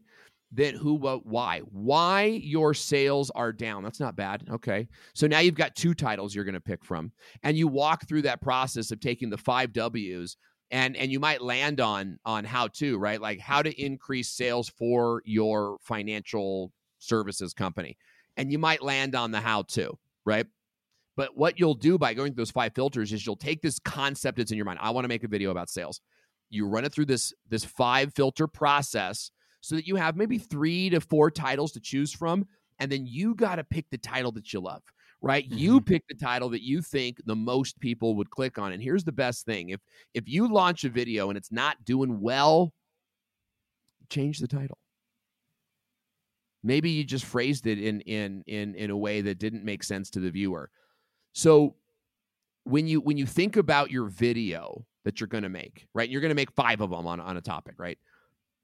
[0.53, 1.61] then who, what, why?
[1.70, 3.83] Why your sales are down.
[3.83, 4.45] That's not bad.
[4.51, 4.89] Okay.
[5.12, 7.12] So now you've got two titles you're going to pick from.
[7.43, 10.37] And you walk through that process of taking the five W's
[10.71, 13.21] and and you might land on on how to, right?
[13.21, 17.97] Like how to increase sales for your financial services company.
[18.37, 20.47] And you might land on the how to, right?
[21.17, 24.37] But what you'll do by going through those five filters is you'll take this concept
[24.37, 24.79] that's in your mind.
[24.83, 26.01] I want to make a video about sales.
[26.51, 30.91] You run it through this this five filter process so that you have maybe three
[30.91, 32.47] to four titles to choose from.
[32.79, 34.83] And then you got to pick the title that you love,
[35.23, 35.45] right?
[35.49, 35.85] You mm-hmm.
[35.85, 38.73] pick the title that you think the most people would click on.
[38.73, 39.81] And here's the best thing if
[40.14, 42.73] if you launch a video and it's not doing well,
[44.11, 44.79] change the title.
[46.62, 50.11] Maybe you just phrased it in in in in a way that didn't make sense
[50.11, 50.71] to the viewer.
[51.33, 51.77] So
[52.64, 56.09] when you when you think about your video that you're going to make, right?
[56.09, 57.99] You're going to make 5 of them on on a topic, right?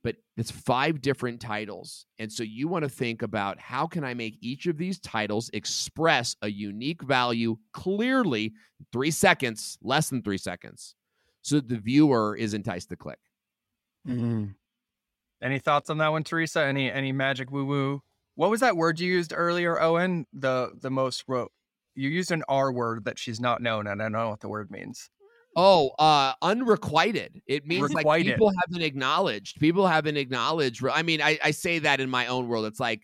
[0.05, 2.07] But it's five different titles.
[2.19, 5.49] And so you want to think about how can I make each of these titles
[5.53, 8.53] express a unique value clearly,
[8.93, 10.97] three seconds, less than three seconds,
[11.43, 13.21] so that the viewer is enticed to click.
[14.09, 14.47] Mm-hmm.
[15.43, 16.65] Any thoughts on that one, Theresa?
[16.65, 18.03] Any any magic woo woo?
[18.35, 20.27] What was that word you used earlier, Owen?
[20.33, 21.53] The the most wrote.
[21.95, 24.49] You used an R word that she's not known, and I don't know what the
[24.49, 25.11] word means.
[25.55, 27.43] Oh, uh, unrequited.
[27.47, 29.61] It means like people haven't acknowledged.
[29.61, 30.85] People haven't acknowledged.
[30.87, 32.67] I mean, I, I say that in my own world.
[32.67, 33.03] It's like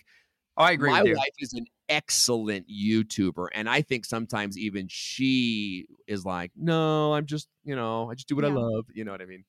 [0.59, 1.16] Oh, I agree my with you.
[1.16, 7.26] wife is an excellent YouTuber, and I think sometimes even she is like, "No, I'm
[7.26, 9.44] just, you know, I just do what I love." You know what I mean?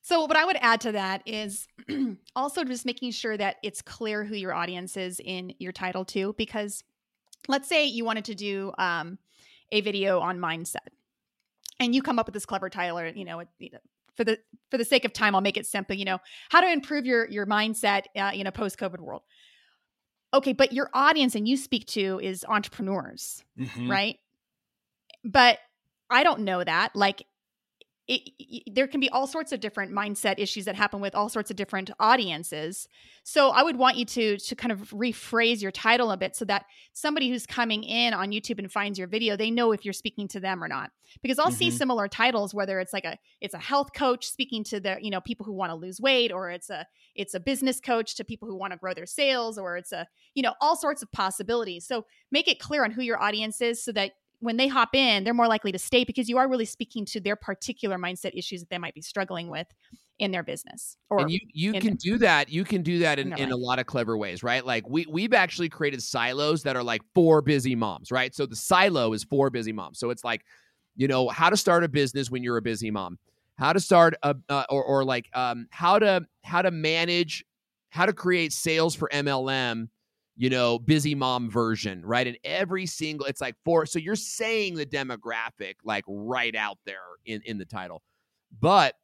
[0.00, 1.68] So, what I would add to that is
[2.36, 6.34] also just making sure that it's clear who your audience is in your title, too.
[6.38, 6.82] Because
[7.46, 9.18] let's say you wanted to do um,
[9.70, 10.88] a video on mindset
[11.80, 13.78] and you come up with this clever title, or, you know, it, you know,
[14.16, 14.38] for the
[14.70, 15.96] for the sake of time, I'll make it simple.
[15.96, 16.18] You know,
[16.50, 19.22] how to improve your your mindset uh, in a post COVID world.
[20.34, 23.88] Okay, but your audience and you speak to is entrepreneurs Mhm.
[23.88, 24.16] right?
[25.24, 25.58] But
[26.10, 26.94] I don't know that.
[26.94, 27.24] Like,
[28.08, 31.28] it, y- there can be all sorts of different mindset issues that happen with all
[31.28, 32.88] sorts of different audiences.
[33.22, 36.44] So I would want you to to kind of rephrase your title a bit so
[36.46, 39.92] that somebody who's coming in on YouTube and finds your video, they know if you're
[39.92, 40.90] speaking to them or not.
[41.22, 41.72] Because I'll see Mhm.
[41.72, 45.20] similar titles, whether it's like a it's a health coach speaking to the you know
[45.20, 48.48] people who want to lose weight, or it's a it's a business coach to people
[48.48, 51.86] who want to grow their sales, or it's a you know all sorts of possibilities.
[51.86, 55.24] So make it clear on who your audience is so that when they hop in,
[55.24, 58.60] they're more likely to stay because you are really speaking to their particular mindset issues
[58.60, 59.66] that they might be struggling with
[60.18, 60.96] in their business.
[61.10, 62.48] Or and you you can do that.
[62.48, 64.64] You can do that in, in in a lot of clever ways, right?
[64.64, 68.34] Like we we've actually created silos that are like for busy moms, right?
[68.34, 69.98] So the silo is for busy moms.
[69.98, 70.42] So it's like,
[70.96, 73.18] you know, how to start a business when you're a busy mom,
[73.56, 77.44] how to start a uh, or or like um how to how to manage
[77.90, 79.88] how to create sales for MLM.
[80.40, 82.26] You know, busy mom version, right?
[82.26, 87.02] And every single, it's like for, so you're saying the demographic like right out there
[87.26, 88.02] in, in the title.
[88.60, 88.94] But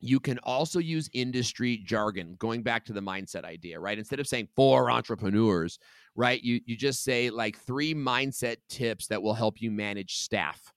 [0.00, 4.26] you can also use industry jargon going back to the mindset idea right instead of
[4.26, 5.78] saying for entrepreneurs
[6.14, 10.72] right you you just say like three mindset tips that will help you manage staff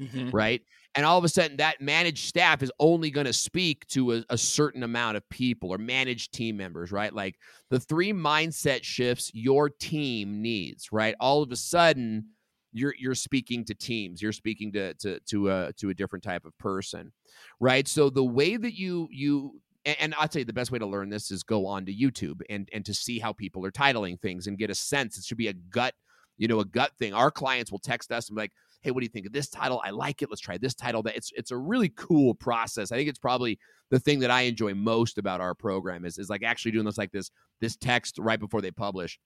[0.00, 0.32] Mhm.
[0.32, 0.62] right
[0.94, 4.24] and all of a sudden that managed staff is only going to speak to a,
[4.30, 7.36] a certain amount of people or managed team members right like
[7.70, 12.26] the three mindset shifts your team needs right all of a sudden
[12.72, 16.44] you're you're speaking to teams you're speaking to to to a to a different type
[16.44, 17.12] of person
[17.60, 20.86] right so the way that you you and, I'll tell you the best way to
[20.86, 24.20] learn this is go on to YouTube and and to see how people are titling
[24.20, 25.18] things and get a sense.
[25.18, 25.94] It should be a gut,
[26.38, 27.12] you know, a gut thing.
[27.12, 28.52] Our clients will text us and be like,
[28.84, 29.80] hey, what do you think of this title?
[29.82, 30.28] I like it.
[30.28, 31.02] Let's try this title.
[31.02, 32.92] That it's it's a really cool process.
[32.92, 33.58] I think it's probably
[33.90, 36.98] the thing that I enjoy most about our program is is like actually doing this
[36.98, 37.30] like this
[37.60, 39.18] this text right before they publish.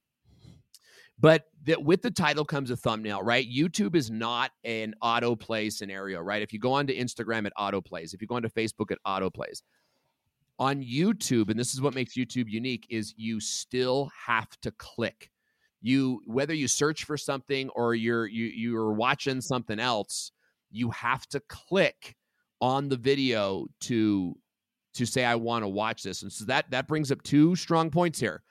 [1.21, 3.45] But that with the title comes a thumbnail, right?
[3.45, 6.41] YouTube is not an autoplay scenario, right?
[6.43, 8.15] If you go onto Instagram, it autoplays.
[8.15, 9.63] If you go onto Facebook, it autoplays.
[10.61, 15.31] On YouTube, and this is what makes YouTube unique, is you still have to click.
[15.81, 20.33] You whether you search for something or you're you you're watching something else,
[20.71, 22.17] you have to click
[22.61, 24.37] on the video to
[24.95, 26.23] to say I want to watch this.
[26.23, 28.43] And so that that brings up two strong points here.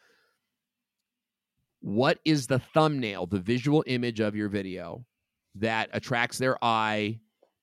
[1.82, 5.05] What is the thumbnail, the visual image of your video
[5.55, 7.19] that attracts their eye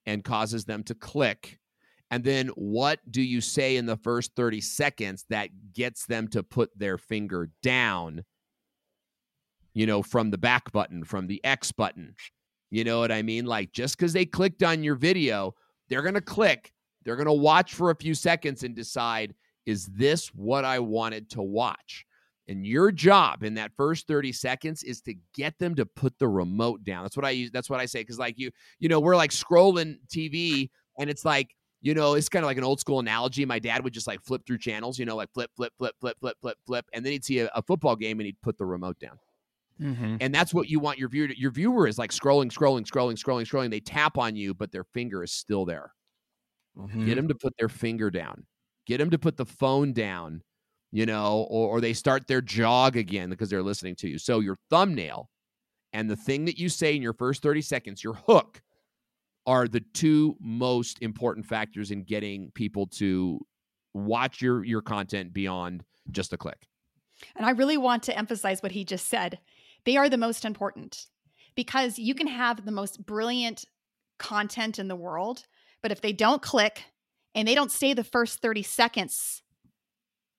[0.07, 1.59] and causes them to click?
[2.11, 6.43] And then what do you say in the first 30 seconds that gets them to
[6.43, 8.25] put their finger down,
[9.75, 12.15] you know, from the back button, from the X button?
[12.71, 13.45] You know what I mean?
[13.45, 15.55] Like just because they clicked on your video,
[15.89, 16.73] they're going to click,
[17.05, 19.35] they're going to watch for a few seconds and decide,
[19.67, 22.05] is this what I wanted to watch?
[22.49, 26.29] And your job in that first 30 seconds is to get them to put the
[26.29, 27.05] remote down.
[27.05, 27.51] That's what I use.
[27.51, 28.05] That's what I say.
[28.05, 30.69] Cause like you, you know, we're like scrolling TV
[30.99, 33.45] and it's like, you know, it's kind of like an old school analogy.
[33.45, 36.17] My dad would just like flip through channels, you know, like flip, flip, flip, flip,
[36.21, 36.87] flip, flip, flip.
[36.93, 39.19] And then he'd see a, a football game and he'd put the remote down.
[39.81, 40.17] Mm-hmm.
[40.21, 43.19] And that's what you want your viewer to, your viewer is like scrolling, scrolling, scrolling,
[43.19, 43.71] scrolling, scrolling.
[43.71, 45.93] They tap on you, but their finger is still there.
[46.79, 47.07] Mm-hmm.
[47.07, 48.47] Get them to put their finger down.
[48.87, 50.43] Get them to put the phone down,
[50.93, 54.19] you know, or, or they start their jog again because they're listening to you.
[54.19, 55.29] So your thumbnail
[55.93, 58.61] and the thing that you say in your first 30 seconds, your hook,
[59.47, 63.41] are the two most important factors in getting people to
[63.93, 66.67] watch your your content beyond just a click.
[67.37, 69.39] And I really want to emphasize what he just said.
[69.85, 71.07] They are the most important
[71.55, 73.65] because you can have the most brilliant
[74.19, 75.45] content in the world,
[75.83, 76.85] but if they don't click
[77.35, 79.43] and they don't stay the first 30 seconds,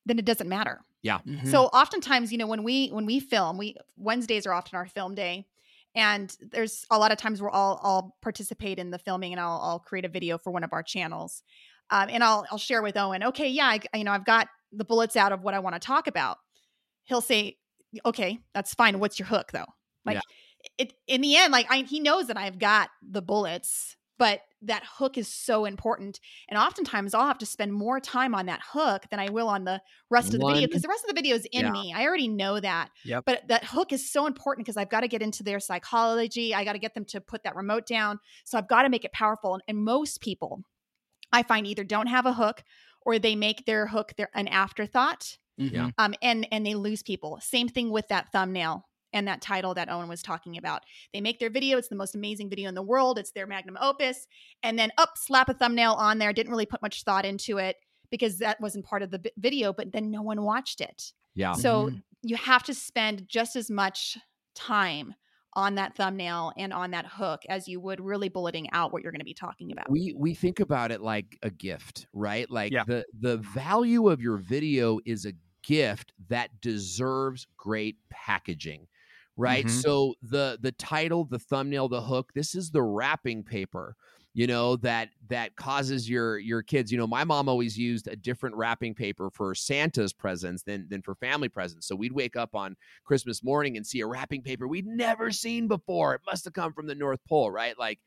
[0.05, 0.81] then it doesn't matter.
[1.01, 1.19] Yeah.
[1.19, 1.47] Mm-hmm.
[1.49, 5.13] So oftentimes, you know, when we when we film, we Wednesdays are often our film
[5.13, 5.45] day.
[5.93, 9.59] And there's a lot of times where I'll I'll participate in the filming and I'll
[9.61, 11.43] I'll create a video for one of our channels.
[11.91, 14.83] Um, and I'll I'll share with Owen, okay, yeah, I, you know, I've got the
[14.83, 16.37] bullets out of what I want to talk about.
[17.03, 17.57] He'll say,
[18.05, 18.99] okay, that's fine.
[18.99, 19.65] What's your hook though?
[20.05, 20.77] Like Yeah.
[20.77, 24.83] it in the end, like I, he knows that I've got the bullets, but that
[24.97, 26.19] hook is so important.
[26.49, 29.65] And oftentimes I'll have to spend more time on that hook than I will on
[29.65, 31.71] the rest of the video because the rest of the video is in Yeah.
[31.71, 31.93] me.
[31.93, 32.89] I already know that.
[33.03, 33.25] Yep.
[33.25, 36.55] But that hook is so important because I've got to get into their psychology.
[36.55, 38.19] I got to get them to put that remote down.
[38.43, 39.53] So I've got to make it powerful.
[39.53, 40.63] And, and most people
[41.31, 42.63] I find either don't have a hook
[43.01, 45.87] or they make their hook their an afterthought Mm-hmm.
[45.97, 47.39] um, and and they lose people.
[47.41, 50.83] Same thing with that thumbnail and that title that Owen was talking about.
[51.13, 53.17] They make their video; it's the most amazing video in the world.
[53.17, 54.27] It's their magnum opus,
[54.63, 56.33] and then up slap a thumbnail on there.
[56.33, 57.77] Didn't really put much thought into it
[58.11, 61.11] because that wasn't part of the vi- video, but then no one watched it.
[61.35, 61.53] Yeah.
[61.53, 62.03] So Mhm.
[62.21, 64.17] you have to spend just as much
[64.55, 65.15] time
[65.53, 69.11] on that thumbnail and on that hook as you would really bulleting out what you're
[69.13, 69.89] going to be talking about.
[69.89, 72.83] we we think about it like a gift right like Yeah.
[72.85, 75.31] the the value of your video is a
[75.65, 78.87] gift that deserves great packaging
[79.37, 79.69] right?
[79.69, 79.69] Mhm.
[79.69, 83.95] so the the title the thumbnail the hook this is the wrapping paper
[84.33, 88.15] you know that that causes your your kids you know my mom always used a
[88.15, 91.87] different wrapping paper for santa's presents than than for family presents.
[91.87, 95.67] So we'd wake up on christmas morning and see a wrapping paper we'd never seen
[95.67, 96.15] before.
[96.15, 97.77] It must have come from the north pole right?
[97.77, 97.99] Like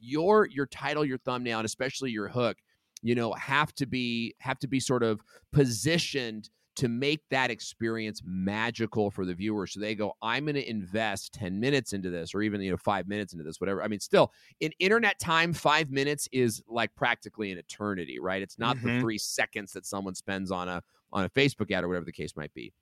[0.00, 2.58] your your title your thumbnail and especially your hook
[3.02, 5.20] you know have to be have to be sort of
[5.52, 9.66] positioned to make that experience magical for the viewer.
[9.66, 12.76] So they go i'm going to invest 10 minutes into this or even you know
[12.76, 13.82] 5 minutes into this whatever.
[13.82, 18.42] I mean still in internet time 5 minutes is like practically an eternity right?
[18.42, 19.00] It's not the Mhm.
[19.00, 22.34] 3 seconds that someone spends on a on a facebook ad or whatever the case
[22.36, 22.72] might be.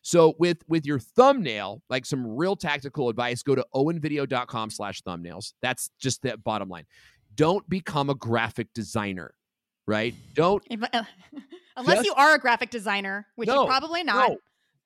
[0.00, 5.52] So with with your thumbnail like some real tactical advice go to owenvideo.com slash thumbnails.
[5.62, 6.86] That's just the bottom line.
[7.34, 9.34] Don't become a graphic designer
[9.86, 11.02] right don't If- uh,
[11.76, 14.30] unless Just- you are a graphic designer, which No, you're probably not.
[14.30, 14.36] no.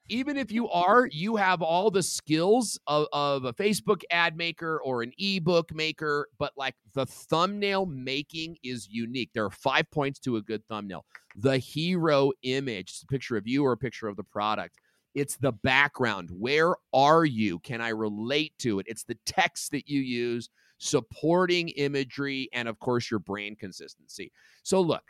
[0.09, 4.80] even if you are you have all the skills of, of a facebook ad maker
[4.84, 10.18] or an ebook maker but like the thumbnail making is unique there are five points
[10.20, 11.05] to a good thumbnail
[11.36, 14.76] the hero image it's a picture of you or a picture of the product
[15.17, 16.31] it's the background.
[16.31, 17.59] Where are you?
[17.61, 18.87] Can i relate to it?
[18.89, 24.31] It's the text that you use supporting imagery and of course your brand consistency.
[24.62, 25.03] So look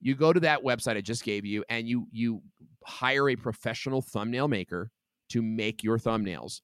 [0.00, 2.42] you go to that website I just gave you and you you
[2.84, 4.90] hire a professional thumbnail maker
[5.30, 6.60] to make your thumbnails.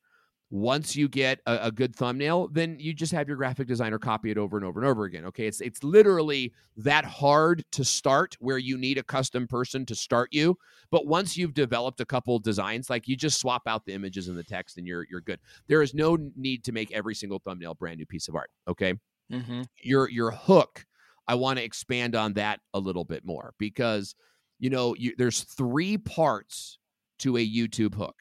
[0.52, 4.30] Once you get a, a, good thumbnail, then you just have your graphic designer copy
[4.30, 5.24] it over and over and over again.
[5.24, 5.46] Okay.
[5.46, 10.28] It's it's literally that hard to start where you need a custom person to start
[10.30, 10.58] you.
[10.90, 14.36] But once you've developed a couple designs, like you just swap out the images and
[14.36, 15.40] the text and you're you're good.
[15.68, 18.50] There is no need to make every single thumbnail brand new piece of art.
[18.68, 18.92] Okay.
[19.32, 19.62] Mm-hmm.
[19.82, 20.84] Your your hook,
[21.26, 24.14] I want to expand on that a little bit more because
[24.58, 26.78] you know you, there's three parts
[27.20, 28.16] to a YouTube hook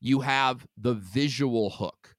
[0.00, 2.14] you have the visual hook.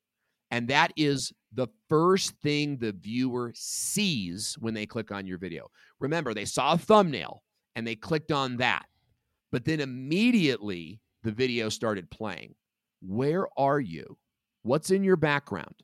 [0.52, 5.70] And that is the first thing the viewer sees when they click on your video.
[6.00, 7.44] Remember, they saw a thumbnail
[7.76, 8.86] and they clicked on that.
[9.52, 12.56] But then immediately the video started playing.
[13.02, 14.18] Where are you?
[14.64, 15.76] What's in your background?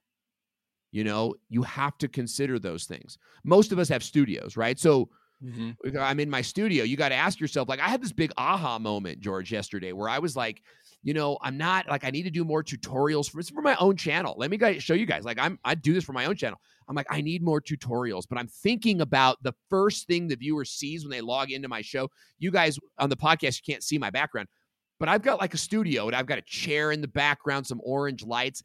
[0.91, 3.17] You know, you have to consider those things.
[3.43, 4.79] Most of us have studios, right?
[4.79, 5.09] So
[5.43, 5.97] mm-hmm.
[5.99, 6.83] I'm in my studio.
[6.83, 10.09] You got to ask yourself, like, I had this big aha moment, George, yesterday, where
[10.09, 10.61] I was like,
[11.05, 13.95] you know, I'm not like I need to do more tutorials for for my own
[13.95, 14.33] channel.
[14.39, 15.23] Let me guys show you guys.
[15.23, 16.59] Like I'm I do this for my own channel.
[16.87, 20.65] I'm like I need more tutorials, but I'm thinking about the first thing the viewer
[20.65, 22.09] sees when they log into my show.
[22.39, 24.47] You guys on the podcast you can't see my background,
[24.99, 27.81] but I've got like a studio and I've got a chair in the background, some
[27.83, 28.63] orange lights.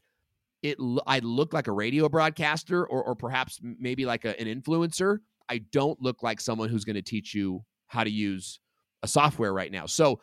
[0.63, 5.19] It I look like a radio broadcaster or or perhaps maybe like a, an influencer.
[5.47, 8.59] I don't look like someone who's going to teach you how to use
[9.03, 9.85] a software right now.
[9.85, 10.21] So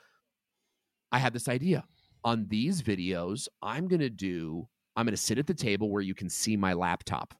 [1.12, 1.84] I had this idea
[2.24, 6.02] on these videos, I'm going to do, I'm going to sit at the table where
[6.02, 7.34] you can see my laptop.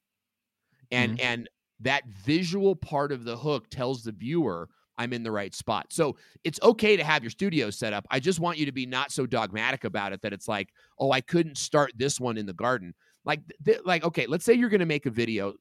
[0.91, 1.27] And, mm-hmm.
[1.27, 1.49] and,
[1.81, 5.87] that visual part of the hook tells the viewer I'm in the right spot.
[5.91, 8.05] So it's okay to have your studio set up.
[8.11, 11.13] I just want you to be not so dogmatic about it that it's like, oh,
[11.13, 12.95] I couldn't start this one in the garden.
[13.25, 15.55] Like, th- like okay, let's say you're going to make a video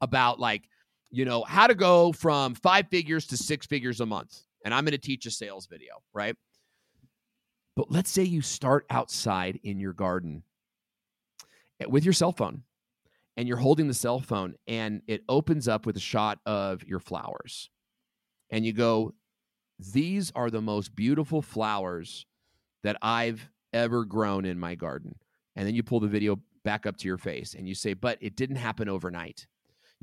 [0.00, 0.68] about like,
[1.10, 4.84] you know, how to go from five figures to six figures a month, and I'm
[4.84, 6.36] going to teach a sales video, right?
[7.76, 10.42] But let's say you start outside in your garden
[11.80, 12.62] eh, with your cell phone
[13.36, 17.00] and you're holding the cell phone and it opens up with a shot of your
[17.00, 17.70] flowers.
[18.50, 19.14] And you go,
[19.92, 22.26] These are the most beautiful flowers
[22.84, 25.16] that I've ever grown in my garden.
[25.56, 28.18] And then you pull the video back up to your face and you say, But
[28.20, 29.46] it didn't happen overnight.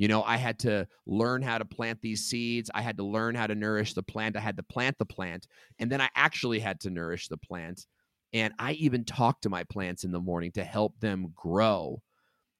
[0.02, 2.72] You know, I had to learn how to plant these seeds.
[2.74, 4.36] I had to learn how to nourish the plant.
[4.36, 5.45] I had to plant the plant.
[5.78, 7.86] And then I actually had to nourish the plant.
[8.34, 12.02] And I even talk to my plants in the morning to help them grow.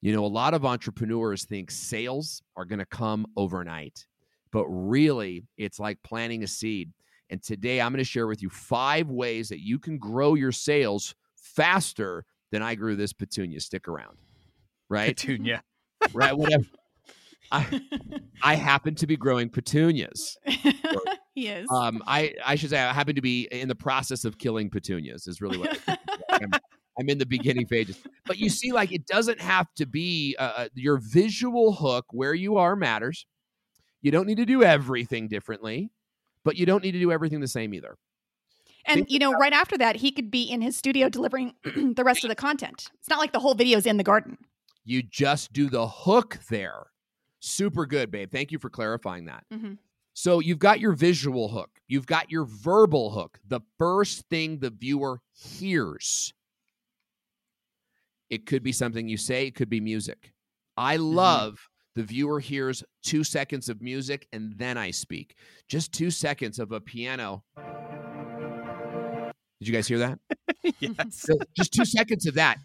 [0.02, 4.06] You know, a lot of entrepreneurs think sales are going to come overnight,
[4.52, 6.92] but really, it's like planting a seed.
[7.28, 10.52] And today, I'm going to share with you five ways that you can grow your
[10.52, 13.58] sales faster than I grew this petunia.
[13.58, 14.16] Stick around,
[14.88, 15.16] right?
[15.16, 15.64] Petunia,
[16.12, 16.38] right?
[16.38, 16.66] Whatever.
[17.52, 17.80] I,
[18.42, 20.36] I happen to be growing petunias.
[21.34, 21.66] yes.
[21.70, 25.26] Um, I, I should say I happen to be in the process of killing petunias
[25.26, 25.78] is really what
[26.30, 26.50] I'm,
[26.98, 27.98] I'm, in the beginning phases.
[28.26, 32.34] But you see, like it doesn't have to be uh, uh, your visual hook where
[32.34, 33.26] you are matters.
[34.00, 35.92] You don't need to do everything differently,
[36.44, 37.96] but you don't need to do everything the same either.
[38.84, 42.02] And Think you know, right after that, he could be in his studio delivering the
[42.02, 42.88] rest of the content.
[42.98, 44.38] It's not like the whole video is in the garden.
[44.84, 46.86] You just do the hook there
[47.42, 48.30] Super good, babe.
[48.30, 49.44] Thank you for clarifying that.
[49.52, 49.72] Mm-hmm.
[50.14, 54.70] So you've got your visual hook, you've got your verbal hook, the first thing the
[54.70, 56.32] viewer hears.
[58.30, 60.32] It could be something you say, it could be music.
[60.76, 61.16] I mm-hmm.
[61.16, 62.00] love mm-hmm.
[62.00, 65.34] the viewer hears two seconds of music and then I speak.
[65.68, 67.42] Just two seconds of a piano.
[69.58, 70.18] Did you guys hear that?
[70.78, 71.26] yes.
[71.56, 72.58] just two seconds of that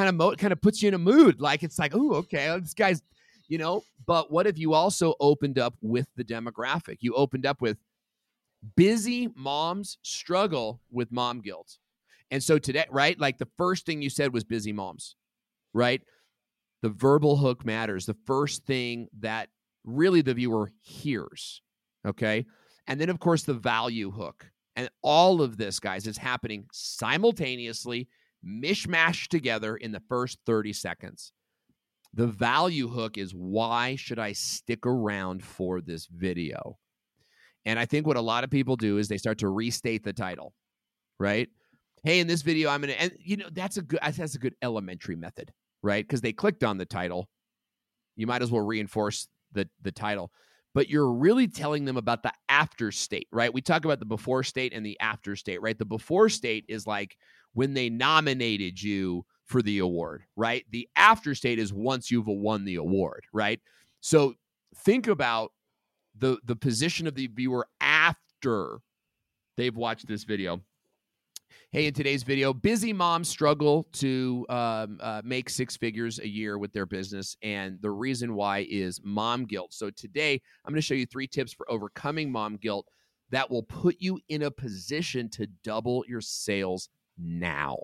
[0.00, 1.40] kind of mo- kind of puts you in a mood.
[1.40, 3.02] Like it's like, oh, okay, this guy's,
[3.48, 3.82] you know.
[4.06, 6.98] But what if you also opened up with the demographic?
[7.00, 7.76] You opened up with
[8.76, 11.76] busy moms struggle with mom guilt.
[12.30, 13.18] And so today, right?
[13.20, 15.16] Like the first thing you said was busy moms,
[15.74, 16.00] right?
[16.80, 18.06] The verbal hook matters.
[18.06, 19.50] The first thing that
[19.84, 21.60] really the viewer hears.
[22.06, 22.46] Okay.
[22.86, 24.50] And then, of course, the value hook.
[24.76, 28.08] And all of this, guys, is happening simultaneously
[28.46, 31.32] mishmash together in the first 30 seconds.
[32.14, 36.78] The value hook is why should I stick around for this video?
[37.64, 40.12] And I think what a lot of people do is they start to restate the
[40.12, 40.54] title,
[41.18, 41.48] right?
[42.02, 44.54] Hey, in this video, I'm gonna, and you know that's a good that's a good
[44.62, 46.06] elementary method, right?
[46.06, 47.28] Because they clicked on the title,
[48.16, 50.32] you might as well reinforce the the title.
[50.72, 53.52] But you're really telling them about the after state, right?
[53.52, 55.76] We talk about the before state and the after state, right?
[55.76, 57.16] The before state is like
[57.52, 60.64] when they nominated you for the award, right?
[60.70, 63.60] The after state is once you've won the award, right?
[64.00, 64.34] So
[64.76, 65.52] think about
[66.16, 68.78] the the position of the viewer after
[69.56, 70.60] they've watched this video.
[71.72, 76.58] Hey, in today's video, busy moms struggle to um, uh, make six figures a year
[76.58, 77.36] with their business.
[77.42, 79.72] And the reason why is mom guilt.
[79.72, 82.86] So, today I'm going to show you three tips for overcoming mom guilt
[83.30, 86.88] that will put you in a position to double your sales
[87.20, 87.78] now.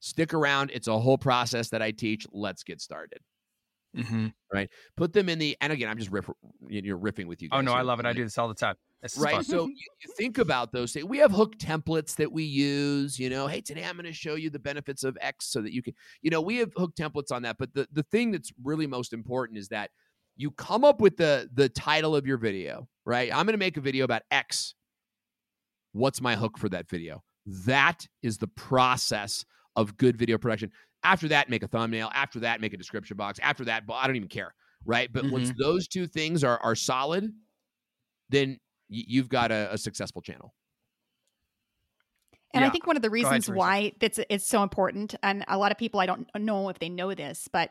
[0.00, 0.70] Stick around.
[0.72, 2.26] It's a whole process that I teach.
[2.32, 3.20] Let's get started.
[3.96, 4.28] Mm-hmm.
[4.52, 4.70] Right.
[4.96, 6.28] Put them in the, and again, I'm just riff,
[6.68, 7.48] you're riffing with you.
[7.52, 8.06] Oh, no, here, I love it.
[8.06, 8.76] I do this all the time.
[9.00, 12.42] This right so you, you think about those things we have hook templates that we
[12.42, 15.62] use you know hey today i'm going to show you the benefits of x so
[15.62, 18.32] that you can you know we have hook templates on that but the, the thing
[18.32, 19.90] that's really most important is that
[20.36, 23.76] you come up with the the title of your video right i'm going to make
[23.76, 24.74] a video about x
[25.92, 27.22] what's my hook for that video
[27.66, 29.44] that is the process
[29.76, 30.70] of good video production.
[31.02, 32.10] After that make a thumbnail.
[32.14, 33.38] After that make a description box.
[33.42, 35.12] After that but i don't even care right?
[35.12, 35.62] But once mm-hmm.
[35.62, 37.32] those two things are are solid
[38.30, 38.58] then
[38.90, 40.54] y- you've got a, a successful channel.
[42.54, 43.58] And I think one of the reasons Theresa.
[43.58, 46.88] why that's it's so important, and a lot of people I don't know if they
[46.88, 47.70] know this, but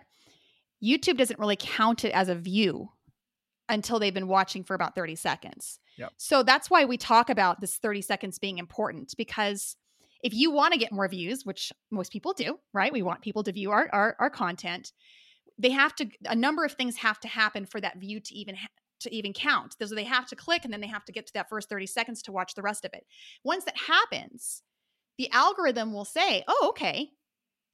[0.83, 2.89] YouTube doesn't really count it as a view
[3.69, 5.79] until they've been watching for about 30 seconds.
[5.97, 6.13] Yep.
[6.17, 9.75] So that's why we talk about this 30 seconds being important because
[10.23, 12.91] if you want to get more views, which most people do, right?
[12.91, 14.91] We want people to view our, our, our content.
[15.57, 18.55] They have to, a number of things have to happen for that view to even
[18.55, 18.67] ha-
[19.01, 19.75] to even count.
[19.79, 21.85] So they have to click and then they have to get to that first 30
[21.85, 23.05] seconds to watch the rest of it.
[23.43, 24.63] Once that happens,
[25.17, 27.11] the algorithm will say, oh, okay,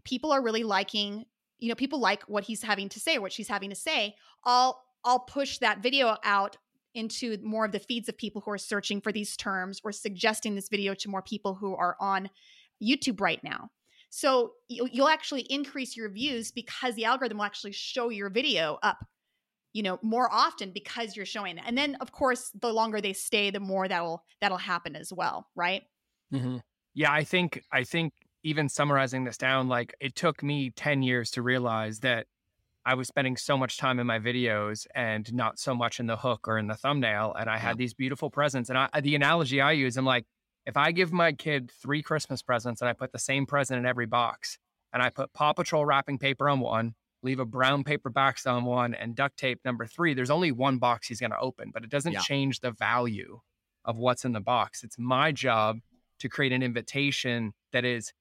[0.03, 1.25] people are really liking,
[1.59, 4.15] you know, people like what he's having to say or what she's having to say.
[4.43, 6.57] I'll I'll push that video out
[6.93, 10.55] into more of the feeds of people who are searching for these terms or suggesting
[10.55, 12.29] this video to more people who are on
[12.81, 13.69] YouTube right now.
[14.09, 18.77] So you- you'll actually increase your views because the algorithm will actually show your video
[18.83, 19.03] up,
[19.73, 21.63] you know, more often because you're showing it.
[21.65, 25.49] And then of course, the longer they stay, the more that'll that'll happen as well,
[25.55, 25.83] right?
[26.33, 26.57] Mm-hmm.
[26.93, 31.31] Yeah, I think I think even summarizing this down, like it took me ten years
[31.31, 32.27] to realize that
[32.85, 36.17] I was spending so much time in my videos and not so much in the
[36.17, 38.69] hook or in the thumbnail, and I had these beautiful presents.
[38.69, 40.25] And I, uh, the analogy I use, I'm like,
[40.65, 43.85] if I give my kid three Christmas presents and I put the same present in
[43.85, 44.57] every box,
[44.91, 48.65] and I put Paw Patrol wrapping paper on one, leave a brown paper box on
[48.65, 51.83] one, and duct tape number three, there's only one box he's going to open, but
[51.83, 52.19] it doesn't Yeah.
[52.21, 53.39] change the value
[53.85, 54.83] of what's in the box.
[54.83, 55.79] It's my job
[56.19, 58.13] to create an invitation that is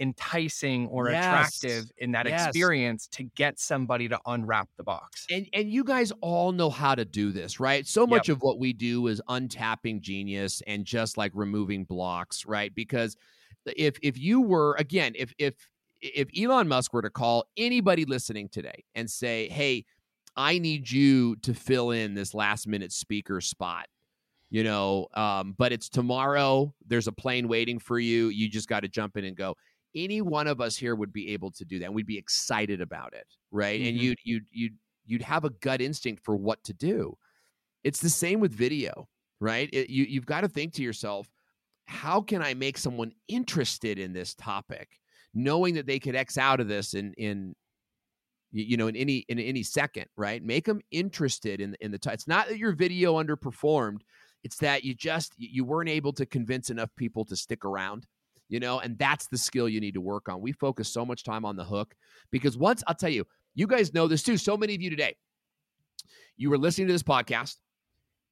[0.00, 1.08] enticing or Yes.
[1.10, 2.28] attractive in that Yes.
[2.28, 5.30] experience to get somebody to unwrap the box.
[5.30, 7.86] And and you guys all know how to do this, right?
[7.86, 12.74] So much of what we do is untapping genius and just like removing blocks, right?
[12.74, 13.16] Because
[13.64, 15.54] if if you were again, if if
[16.02, 19.86] if Elon Musk were to call anybody listening today and say, "Hey,
[20.36, 23.86] I need you to fill in this last minute speaker spot."
[24.50, 26.74] You know, um, but it's tomorrow.
[26.86, 28.28] There's a plane waiting for you.
[28.28, 29.56] You just got to jump in and go.
[29.94, 31.86] Any one of us here would be able to do that.
[31.86, 33.80] And we'd be excited about it, right?
[33.80, 34.00] And Mhm.
[34.02, 37.16] you'd you'd you'd you'd have a gut instinct for what to do.
[37.84, 39.08] It's the same with video,
[39.40, 39.68] right?
[39.72, 41.28] It, you you've got to think to yourself,
[41.86, 44.98] how can I make someone interested in this topic,
[45.34, 47.54] knowing that they could X out of this in in
[48.52, 50.42] you know in any in any second, right?
[50.42, 51.98] Make them interested in in the.
[51.98, 54.00] T- it's not that your video underperformed;
[54.44, 58.06] it's that you just you weren't able to convince enough people to stick around.
[58.48, 60.40] You know, and that's the skill you need to work on.
[60.40, 61.94] We focus so much time on the hook
[62.30, 64.36] because once I'll tell you, you guys know this too.
[64.36, 65.16] So many of you today,
[66.36, 67.56] you were listening to this podcast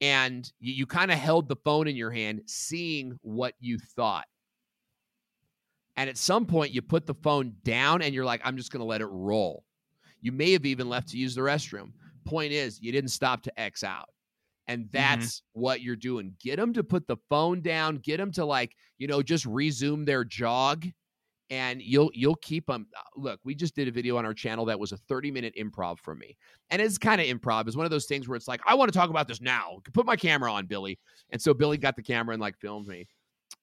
[0.01, 4.27] and you, you kind of held the phone in your hand, seeing what you thought.
[5.97, 8.81] And at some point, you put the phone down and you're like, I'm just going
[8.81, 9.65] to let it roll.
[10.21, 11.93] You may have even left to use the restroom.
[12.25, 14.09] Point is, you didn't stop to X out.
[14.73, 16.35] And that's what you're doing.
[16.41, 20.05] Get them to put the phone down, get them to like, you know, just resume
[20.05, 20.87] their jog
[21.51, 24.79] and you'll you'll keep them look we just did a video on our channel that
[24.79, 26.37] was a 30 minute improv from me
[26.71, 28.91] and it's kind of improv it's one of those things where it's like i want
[28.91, 30.99] to talk about this now put my camera on billy.
[31.31, 33.07] And so billy got the camera and like filmed me.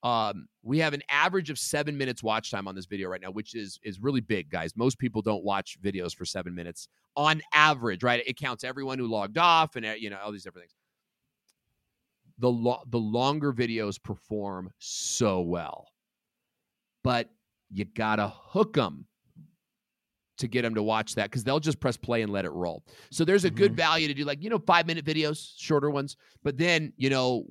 [0.04, 3.32] Um we have an average of seven minutes watch time on this video right now
[3.32, 4.76] which is is really big guys.
[4.76, 8.24] Most people don't watch videos for seven minutes on average right?
[8.26, 10.79] It counts everyone who logged off and uh, you know all these different things
[12.40, 15.88] the lo- the longer videos perform so well
[17.04, 17.30] but
[17.72, 19.06] you gotta hook them
[20.40, 22.84] to get them to watch that because they'll just press play and let it roll.
[23.12, 23.78] So there's a good mm-hmm.
[23.78, 27.46] value to do like you know five minute videos, shorter ones, but then you know.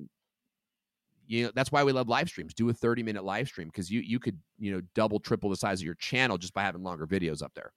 [1.31, 2.55] You know, that's why we love live streams.
[2.55, 5.55] Do a 30 minute live stream because you you could, you know, double, triple the
[5.55, 7.71] size of your channel just by having longer videos up there.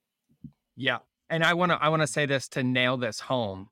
[0.74, 1.00] Yeah.
[1.28, 3.68] And I want to I want to say this to nail this home.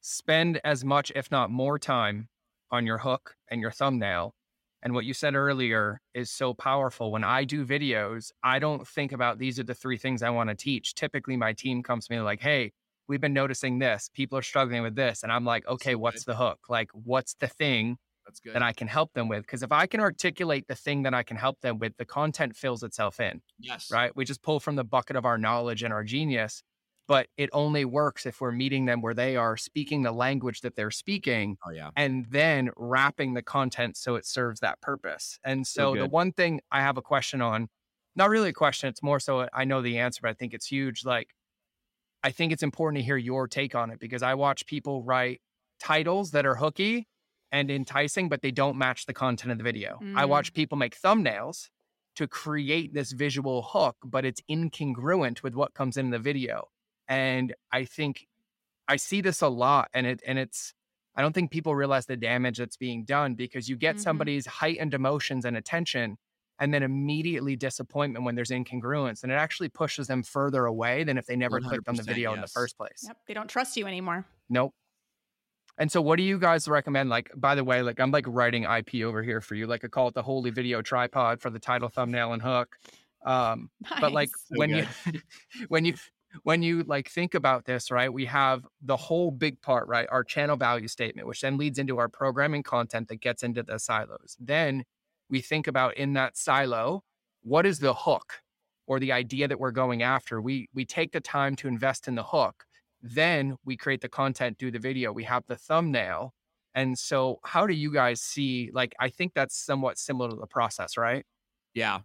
[0.00, 2.28] Spend as much if not more time
[2.70, 4.34] on your hook and your thumbnail
[4.82, 7.12] And what you said earlier is so powerful.
[7.12, 10.48] When I do videos, I don't think about these are the three things I want
[10.50, 10.94] to teach.
[10.94, 12.72] Typically, my team comes to me like, hey,
[13.08, 14.10] we've been noticing this.
[14.14, 15.22] People are struggling with this.
[15.22, 16.60] And I'm like, okay, what's the hook?
[16.68, 18.54] Like, what's the thing That's good.
[18.54, 19.42] that I can help them with?
[19.42, 22.56] Because if I can articulate the thing that I can help them with, the content
[22.56, 23.88] fills itself in, yes.
[23.92, 24.14] right?
[24.16, 26.62] We just pull from the bucket of our knowledge and our genius.
[27.10, 30.76] But it only works if we're meeting them where they are, speaking the language that
[30.76, 31.90] they're speaking, Oh yeah.
[31.96, 35.38] and then wrapping the content so it serves that purpose.
[35.44, 37.68] And so the one thing I have a question on,
[38.14, 40.66] not really a question, it's more so I know the answer, but I think it's
[40.66, 41.04] huge.
[41.04, 41.34] Like,
[42.22, 45.40] I think it's important to hear your take on it because I watch people write
[45.80, 47.08] titles that are hooky
[47.52, 50.04] and enticing, but they don't match the content of the video.
[50.14, 50.28] I Mm.
[50.28, 51.70] watch people make thumbnails
[52.16, 56.68] to create this visual hook, but it's incongruent with what comes in the video.
[57.10, 58.26] And I think
[58.88, 60.72] I see this a lot and it and it's
[61.16, 64.00] I don't think people realize the damage that's being done because you get Mhm.
[64.00, 66.16] somebody's heightened emotions and attention
[66.60, 71.18] and then immediately disappointment when there's incongruence and it actually pushes them further away than
[71.18, 73.02] if they never clicked on the 100%, video in the first place.
[73.06, 73.16] Yep.
[73.26, 74.24] They don't trust you anymore.
[74.48, 74.72] Nope.
[75.78, 77.08] And so what do you guys recommend?
[77.10, 79.66] Like, by the way, like I'm like writing IP over here for you.
[79.66, 82.76] Like I call it the holy video tripod for the title, thumbnail, and hook.
[83.24, 84.86] Um, but like So when you
[85.68, 85.94] when you
[86.42, 90.24] when you like think about this right we have the whole big part right our
[90.24, 94.36] channel value statement which then leads into our programming content that gets into the silos.
[94.40, 94.84] Then
[95.28, 97.02] we think about in that silo
[97.42, 98.42] what is the hook
[98.86, 100.40] or the idea that we're going after?
[100.40, 102.64] We we take the time to invest in the hook
[103.02, 105.12] then we create the content do the video.
[105.12, 106.34] We have the thumbnail.
[106.74, 110.46] And so how do you guys see like i think that's somewhat similar to the
[110.46, 111.24] process right?
[111.74, 112.00] Yeah.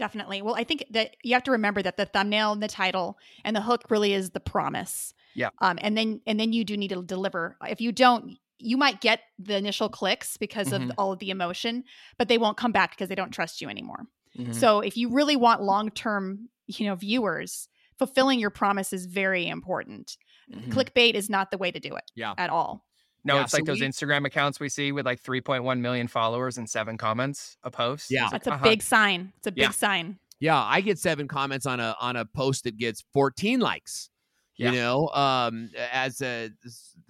[0.00, 0.40] Definitely.
[0.40, 3.54] Well, I think that you have to remember that the thumbnail and the title and
[3.54, 5.12] the hook really is the promise.
[5.34, 5.50] Yeah.
[5.60, 7.58] Um, and then and then you do need to deliver.
[7.68, 10.84] If you don't, you might get the initial clicks because Mhm.
[10.88, 11.84] of all of the emotion,
[12.16, 14.06] but they won't come back because they don't trust you anymore.
[14.38, 14.54] Mhm.
[14.54, 19.46] So if you really want long term, you know, viewers, fulfilling your promise is very
[19.46, 20.16] important.
[20.50, 20.72] Mhm.
[20.72, 22.10] Clickbait is not the way to do it.
[22.14, 22.32] Yeah.
[22.38, 22.86] At all.
[23.24, 26.08] No, Yeah, it's like so those we- Instagram accounts we see with like 3.1 million
[26.08, 28.10] followers and seven comments a post.
[28.10, 28.24] Yeah.
[28.24, 28.64] It's like, That's a uh-huh.
[28.64, 29.32] big sign.
[29.38, 29.70] It's a big Yeah.
[29.70, 30.18] sign.
[30.40, 34.08] Yeah, I get seven comments on a on a post that gets 14 likes.
[34.56, 34.70] Yeah.
[34.70, 36.50] You know, um, as a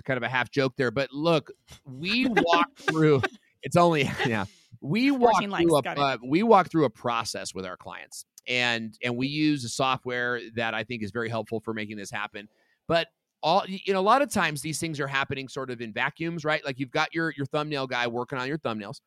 [0.04, 1.50] kind of a half joke there, but look,
[1.84, 3.22] we walk through.
[3.62, 4.46] It's only yeah,
[4.80, 8.24] we walk 14 likes, through a uh, we walk through a process with our clients,
[8.48, 12.10] and and we use a software that I think is very helpful for making this
[12.10, 12.48] happen.
[12.88, 13.08] But
[13.42, 16.44] all you know, a lot of times these things are happening sort of in vacuums,
[16.44, 16.64] right?
[16.64, 19.00] Like you've got your your thumbnail guy working on your thumbnails.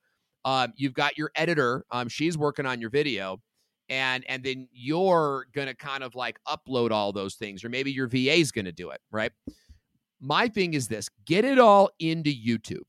[0.45, 3.39] Um, you've got your editor, um, she's working on your video
[3.89, 8.07] and and then you're gonna kind of like upload all those things or maybe your
[8.07, 9.31] va is gonna do it right
[10.19, 12.83] my thing is this get it all into youtube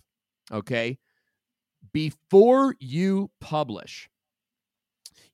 [0.52, 0.96] okay
[1.92, 4.08] before you publish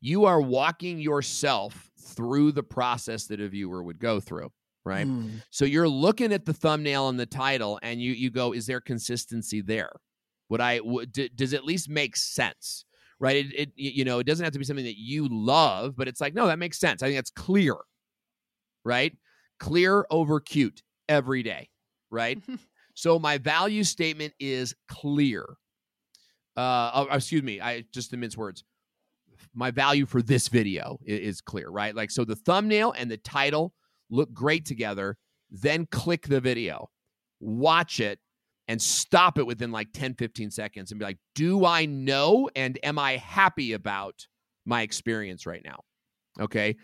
[0.01, 4.51] you are walking yourself through the process that a viewer would go through
[4.85, 5.43] right Mm.
[5.51, 8.81] so you're looking at the thumbnail and the title, and you you go, is there
[8.81, 9.93] consistency there?
[10.49, 12.85] Would I would, d- does it at least make sense?
[13.19, 13.37] Right?
[13.45, 16.21] It, it you know it doesn't have to be something that you love, but it's
[16.21, 17.03] like no, that makes sense.
[17.03, 17.77] I think that's clear.
[18.85, 19.17] Right?
[19.59, 21.69] Clear over cute every day.
[22.11, 22.39] Right?
[22.95, 25.45] so my value statement is clear.
[26.57, 27.61] Uh, oh, excuse me.
[27.61, 28.65] I just to mince words.
[29.55, 31.95] My value for this video is clear, right?
[31.95, 33.73] Like so, the thumbnail and the title
[34.11, 35.17] look great together,
[35.51, 36.91] then click the video,
[37.41, 38.19] watch it,
[38.69, 42.79] and stop it within like 10, 15 seconds and be like, do I know and
[42.85, 44.27] am I happy about
[44.65, 45.81] my experience right now?
[46.39, 46.77] Okay.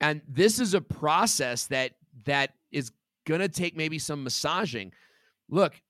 [0.00, 1.92] And this is a process that
[2.24, 2.92] that is
[3.26, 4.92] gonna take maybe some massaging.
[5.48, 5.80] Look,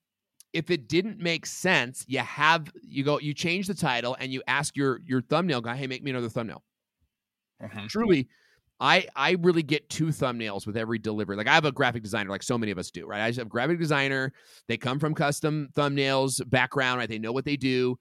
[0.52, 4.42] if it didn't make sense, you have you go, you change the title and you
[4.46, 6.62] ask your your thumbnail guy, hey, make me another thumbnail
[7.62, 7.88] Mhm.
[7.88, 8.28] truly
[8.80, 11.36] I I really get two thumbnails with every delivery.
[11.36, 13.22] Like I have a graphic designer, like so many of us do, right?
[13.22, 14.32] I just have a graphic designer.
[14.68, 17.08] They come from custom thumbnails background, right?
[17.08, 17.96] They know what they do.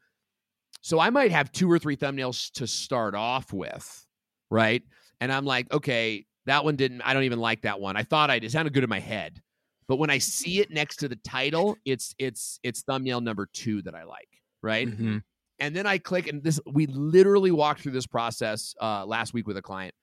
[0.81, 4.05] So I might have two or three thumbnails to start off with,
[4.49, 4.83] right?
[5.21, 7.01] And I'm like, okay, that one didn't.
[7.01, 7.95] I don't even like that one.
[7.95, 9.41] I thought I it sounded good in my head,
[9.87, 13.81] but when I see it next to the title, it's it's it's thumbnail number two
[13.83, 14.27] that I like,
[14.61, 14.87] right?
[14.87, 15.23] Mhm.
[15.59, 19.47] and then I click, and this we literally walked through this process uh, last week
[19.47, 19.93] with a client.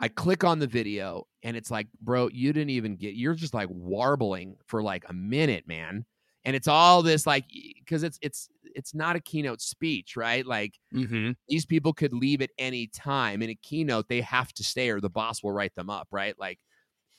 [0.00, 3.14] I click on the video, and it's like, bro, you didn't even get.
[3.14, 6.06] You're just like warbling for like a minute, man.
[6.44, 7.46] And it's all this like
[7.78, 10.46] because it's it's it's not a keynote speech, right?
[10.46, 11.34] Like Mhm.
[11.48, 13.42] these people could leave at any time.
[13.42, 16.38] In a keynote, they have to stay, or the boss will write them up, right?
[16.38, 16.60] Like,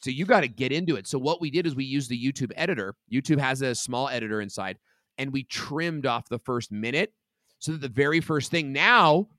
[0.02, 1.08] so you got to get into it.
[1.08, 2.96] So what we did is we used the YouTube editor.
[3.12, 4.80] YouTube has a small editor inside,
[5.18, 7.14] and we trimmed off the first minute
[7.60, 9.30] so that the very first thing now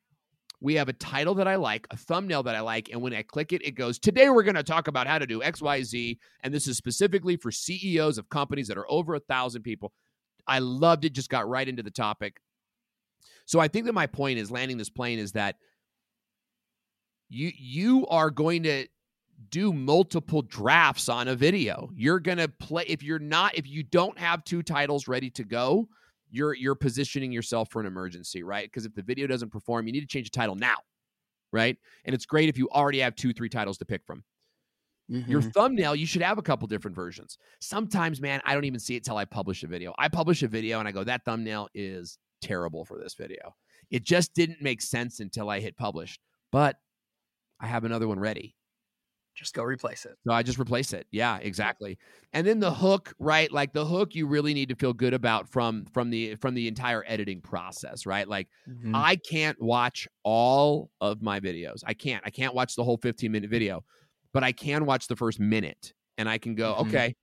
[0.61, 3.23] we have a title that I like, a thumbnail that I like, and when I
[3.23, 6.19] click it, it goes, Today we're going to talk about how to do XYZ.
[6.43, 9.93] And this is specifically for CEOs of companies that are over a thousand people.
[10.47, 12.41] I loved it, just got right into the topic.
[13.47, 15.57] So I think that my point is landing this plane is that
[17.29, 18.87] you you are going to
[19.49, 21.91] do multiple drafts on a video.
[21.95, 25.45] You're going to play if you're not if you don't have two titles ready to
[25.45, 25.89] go,
[26.31, 28.67] you're you're positioning yourself for an emergency, right?
[28.67, 30.77] Because if the video doesn't perform, you need to change the title now,
[31.53, 31.77] right?
[32.05, 34.25] And it's great if you already have two, three titles to pick from.
[35.11, 35.31] Mm-hmm.
[35.31, 37.37] Your thumbnail, you should have a couple different versions.
[37.61, 39.93] Sometimes, man, I don't even see it till I publish a video.
[39.99, 43.57] I publish a video and I go, that thumbnail is terrible for this video.
[43.91, 46.21] It just didn't make sense until I hit publish.
[46.53, 46.77] But
[47.61, 48.55] I have another one ready.
[49.35, 50.17] Just go replace it.
[50.27, 51.07] So I just replace it.
[51.11, 51.99] Yeah, exactly.
[52.33, 53.51] And then the hook, right?
[53.51, 56.69] Like the hook you really need to feel good about from from the from the
[56.69, 58.29] entire editing process, right?
[58.29, 58.95] Like mm-hmm.
[58.95, 61.83] I can't watch all of my videos.
[61.87, 62.23] I can't.
[62.27, 63.85] I can't watch the whole 15 minute video,
[64.33, 66.89] but I can watch the first minute and I can go, mm-hmm.
[66.89, 67.17] okay,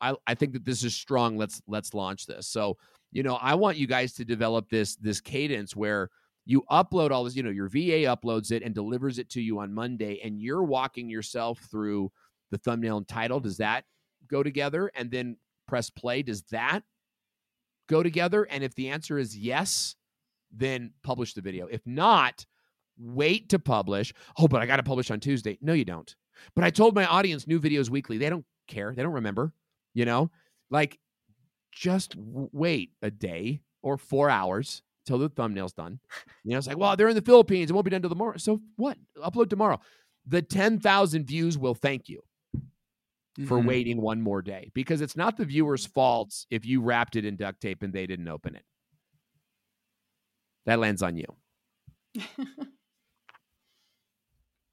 [0.00, 1.36] I, I think that this is strong.
[1.36, 2.46] Let's let's launch this.
[2.46, 2.76] So,
[3.12, 6.08] you know, I want you guys to develop this this cadence where
[6.48, 9.58] you upload all this, you know, your VA uploads it and delivers it to you
[9.58, 12.10] on Monday, and you're walking yourself through
[12.50, 13.38] the thumbnail and title.
[13.38, 13.84] Does that
[14.28, 14.90] go together?
[14.94, 15.36] And then
[15.66, 16.22] press play.
[16.22, 16.82] Does that
[17.86, 18.44] go together?
[18.44, 19.94] And if the answer is yes,
[20.50, 21.66] then publish the video.
[21.66, 22.46] If not,
[22.96, 24.14] wait to publish.
[24.38, 25.58] Oh, but I got to publish on Tuesday.
[25.60, 26.16] No, you don't.
[26.56, 28.16] But I told my audience new videos weekly.
[28.16, 28.94] They don't care.
[28.94, 29.52] They don't remember,
[29.92, 30.30] you know?
[30.70, 30.98] Like
[31.72, 35.98] just wait a day or 4 hours till the thumbnail's done.
[36.44, 37.70] You know, it's like, well, they're in the Philippines.
[37.70, 38.36] It won't be done till tomorrow.
[38.36, 38.96] So what?
[39.16, 39.80] Upload tomorrow.
[40.26, 42.20] The 10,000 views will thank you
[42.54, 43.46] mm-hmm.
[43.46, 47.24] for waiting one more day because it's not the viewer's fault if you wrapped it
[47.24, 48.64] in duct tape and they didn't open it.
[50.66, 51.26] That lands on you.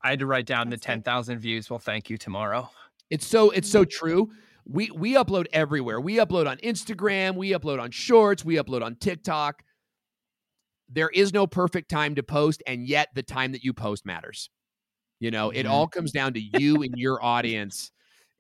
[0.04, 2.70] I had to write down the 10,000 views will thank you tomorrow.
[3.10, 4.30] It's so it's so true.
[4.68, 6.02] We we upload everywhere.
[6.02, 9.64] We upload on Instagram, we upload on Shorts, we upload on TikTok
[10.90, 14.50] there is no perfect time to post, and yet the time that you post matters.
[15.20, 15.72] You know, it mm-hmm.
[15.72, 17.92] all comes down to you and your audience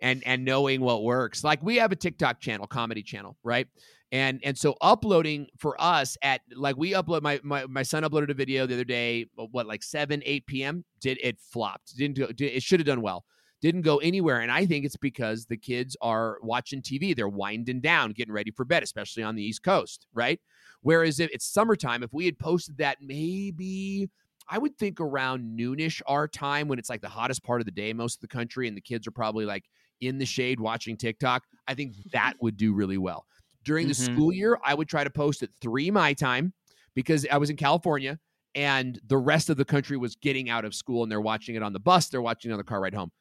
[0.02, 1.44] and and knowing what works.
[1.44, 3.68] Like we have a TikTok channel, comedy channel, right?
[4.12, 8.30] And and so uploading for us at like we upload my my, my son uploaded
[8.30, 10.86] a video the other day, what like 7 8 p.m.
[11.02, 11.96] did it flopped.
[11.98, 13.26] Didn't do it should have done well.
[13.62, 17.16] Didn't go anywhere and I think it's because the kids are watching TV.
[17.16, 20.40] They're winding down, getting ready for bed, especially on the East Coast, right?
[20.86, 24.08] Whereas if it's summertime, if we had posted that maybe
[24.48, 27.72] I would think around noonish our time when it's like the hottest part of the
[27.72, 29.64] day, most of the country, and the kids are probably like
[30.02, 31.42] in the shade watching TikTok.
[31.68, 33.26] I think that would do really well.
[33.64, 34.14] During the mm-hmm.
[34.14, 36.54] school year, I would try to post at three my time
[36.94, 38.20] because I was in California
[38.54, 41.64] and the rest of the country was getting out of school and they're watching it
[41.64, 43.12] on the bus, they're watching it on the car ride home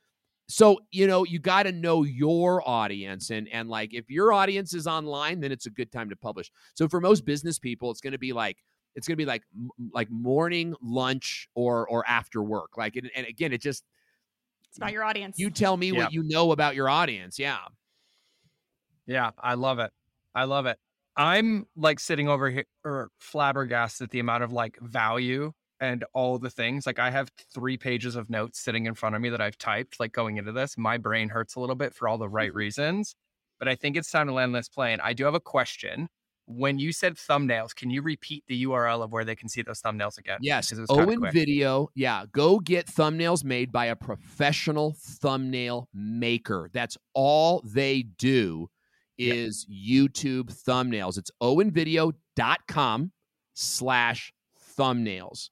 [0.48, 4.74] so you know you got to know your audience and and like if your audience
[4.74, 6.50] is online then it's a good time to publish.
[6.74, 8.58] So for most business people it's going to be like
[8.94, 9.42] it's going to be like
[9.92, 13.84] like morning lunch or or after work like and, and again it just
[14.68, 15.38] it's about your audience.
[15.38, 17.58] You tell me what you know about your audience yeah.
[19.06, 19.92] Yeah i love it
[20.34, 20.78] i love it.
[21.16, 25.52] I'm like sitting over here or flabbergasted at the amount of like value
[25.84, 26.86] and all the things.
[26.86, 30.00] Like I have three pages of notes sitting in front of me that I've typed,
[30.00, 30.76] like going into this.
[30.76, 32.58] My brain hurts a little bit for all the right mm-hmm.
[32.58, 33.14] reasons,
[33.58, 34.98] but I think it's time to land this plane.
[35.02, 36.08] I do have a question.
[36.46, 39.80] When you said thumbnails, can you repeat the URL of where they can see those
[39.80, 40.38] thumbnails again?
[40.42, 40.74] Yes.
[40.90, 41.88] Owen Video.
[41.94, 42.24] Yeah.
[42.32, 46.68] Go get thumbnails made by a professional thumbnail maker.
[46.74, 48.68] That's all they do
[49.16, 50.10] is yep.
[50.10, 51.16] YouTube thumbnails.
[51.16, 53.12] It's owenvideo.com
[53.54, 54.34] slash
[54.76, 55.48] thumbnails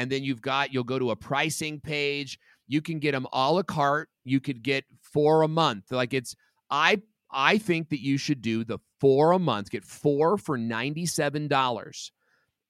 [0.00, 2.38] and then you've got you'll go to a pricing page.
[2.66, 4.08] You can get them a la carte.
[4.24, 5.92] You could get four a month.
[5.92, 6.34] Like it's
[6.70, 12.10] i i think that you should do the four a month get four for $97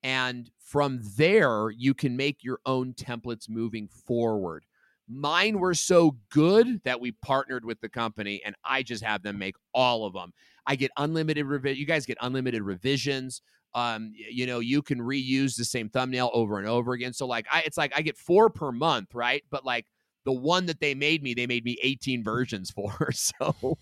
[0.03, 4.65] and from there you can make your own templates moving forward.
[5.09, 9.39] Mine were so good that we partnered with the company and i just have them
[9.39, 10.33] make all of them
[10.67, 13.43] i get unlimited revision you guys get unlimited revisions
[13.75, 17.47] um you know you can reuse the same thumbnail over and over again so like
[17.51, 19.87] i it's like i get four per month right but like
[20.25, 23.79] the one that they made me they made me 18 versions for so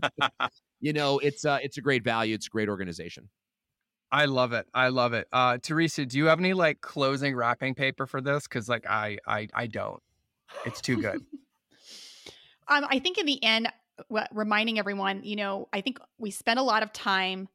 [0.80, 3.28] you know it's uh it's a great value it's a great organization
[4.12, 4.66] I love it.
[4.74, 5.26] I love it.
[5.32, 8.42] Uh, Theresa, do you have any like closing wrapping paper for this?
[8.42, 10.02] Because like I, I, I don't.
[10.66, 11.14] It's too good.
[12.68, 13.72] um, I think in the end,
[14.32, 17.48] reminding everyone, you know, I think we spend a lot of time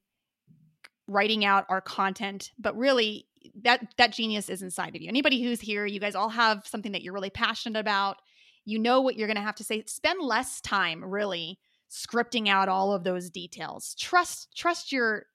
[1.07, 3.27] writing out our content, but really
[3.63, 5.07] that that genius is inside of you.
[5.07, 8.17] Anybody who's here, you guys all have something that you're really passionate about.
[8.65, 9.83] You know what you're going to have to say.
[9.85, 13.95] Spend less time really scripting out all of those details.
[13.95, 15.25] Trust trust your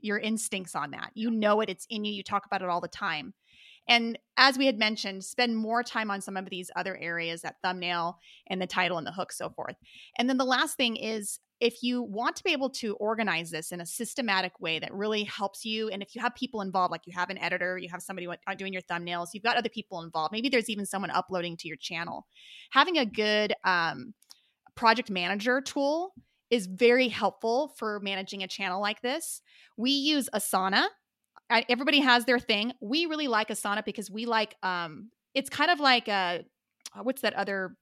[0.00, 1.10] your instincts on that.
[1.14, 2.12] You know it, it's in you.
[2.12, 3.34] You talk about it all the time.
[3.90, 7.56] And as we had mentioned, spend more time on some of these other areas, that
[7.60, 9.74] thumbnail and the title and the hook, so forth.
[10.16, 13.72] And then the last thing is if you want to be able to organize this
[13.72, 17.02] in a systematic way that really helps you, and if you have people involved, like
[17.04, 20.02] you have an editor, you have somebody uh, doing your thumbnails, you've got other people
[20.02, 22.26] involved, maybe there's even someone uploading to your channel,
[22.70, 24.14] having a good um,
[24.76, 26.14] project manager tool
[26.48, 29.42] is very helpful for managing a channel like this.
[29.76, 30.86] We use Asana.
[31.50, 32.72] Everybody has their thing.
[32.80, 36.44] We really like Asana because we like um it's kind of like a
[37.02, 37.76] what's that other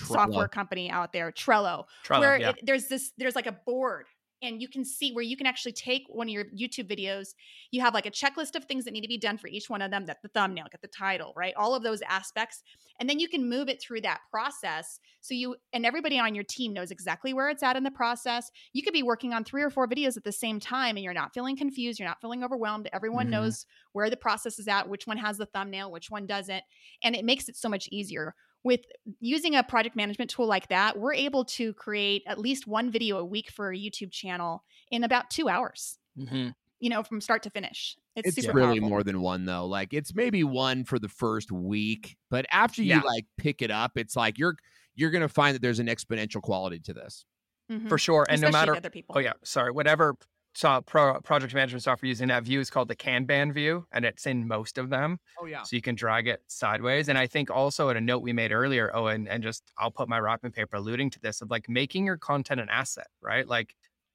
[0.00, 0.06] Trello.
[0.06, 2.50] software company out there, Trello, Trello where yeah.
[2.50, 4.06] it, there's this there's like a board
[4.42, 7.28] and you can see where you can actually take one of your YouTube videos.
[7.70, 9.82] You have like a checklist of things that need to be done for each one
[9.82, 10.06] of them.
[10.06, 11.54] That the thumbnail, get the title, right?
[11.56, 12.62] All of those aspects,
[13.00, 15.00] and then you can move it through that process.
[15.20, 18.50] So you and everybody on your team knows exactly where it's at in the process.
[18.72, 21.14] You could be working on three or four videos at the same time, and you're
[21.14, 21.98] not feeling confused.
[21.98, 22.88] You're not feeling overwhelmed.
[22.92, 23.42] Everyone mm-hmm.
[23.42, 26.62] knows where the process is at, which one has the thumbnail, which one doesn't,
[27.02, 28.34] and it makes it so much easier
[28.66, 28.80] with
[29.20, 33.16] using a project management tool like that, we're able to create at least one video
[33.18, 35.98] a week for a YouTube channel in about two hours.
[36.18, 36.48] Mm-hmm.
[36.80, 37.96] You know, from start to finish.
[38.16, 38.88] It's, it's really powerful.
[38.88, 39.66] more than one though.
[39.66, 43.02] Like it's maybe one for the first week, but after you yeah.
[43.02, 44.56] like pick it up, it's like you're
[44.96, 47.24] you're gonna find that there's an exponential quality to this.
[47.70, 47.86] Mm-hmm.
[47.86, 49.14] For sure, and Especially no matter other people.
[49.16, 49.70] Oh yeah, sorry.
[49.70, 50.16] Whatever
[50.56, 54.24] so pro, project management software using that view is called the Kanban view, and it's
[54.24, 55.18] in most of them.
[55.38, 55.62] Oh yeah.
[55.62, 57.10] So you can drag it sideways.
[57.10, 59.90] And I think also at a note we made earlier, oh, and, and just I'll
[59.90, 63.46] put my wrapping paper alluding to this of like making your content an asset, right?
[63.46, 63.74] Like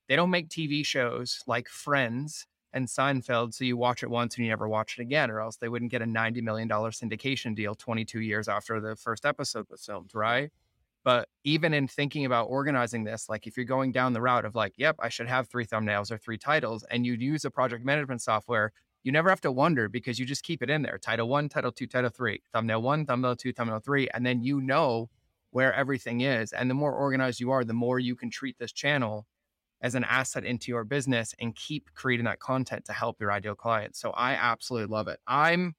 [0.09, 4.43] they don't make TV shows like Friends and Seinfeld, so you watch it once and
[4.43, 7.75] you never watch it again, or else they wouldn't get a $90 million syndication deal
[7.75, 10.49] 22 years after the first episode was filmed, right?
[11.03, 14.53] But even in thinking about organizing this, like if you're going down the route of
[14.53, 17.83] like, yep, I should have three thumbnails or three titles, and you use a project
[17.83, 18.71] management software,
[19.03, 20.99] you never have to wonder because you just keep it in there.
[20.99, 24.61] Title one, title two, title three, thumbnail one, thumbnail two, thumbnail three, and then you
[24.61, 25.09] know
[25.49, 26.53] where everything is.
[26.53, 29.25] And the more organized you are, the more you can treat this channel
[29.81, 33.55] as an asset into your business and keep creating that content to help your ideal
[33.55, 33.99] clients.
[33.99, 35.19] So I absolutely love it.
[35.25, 35.75] I'm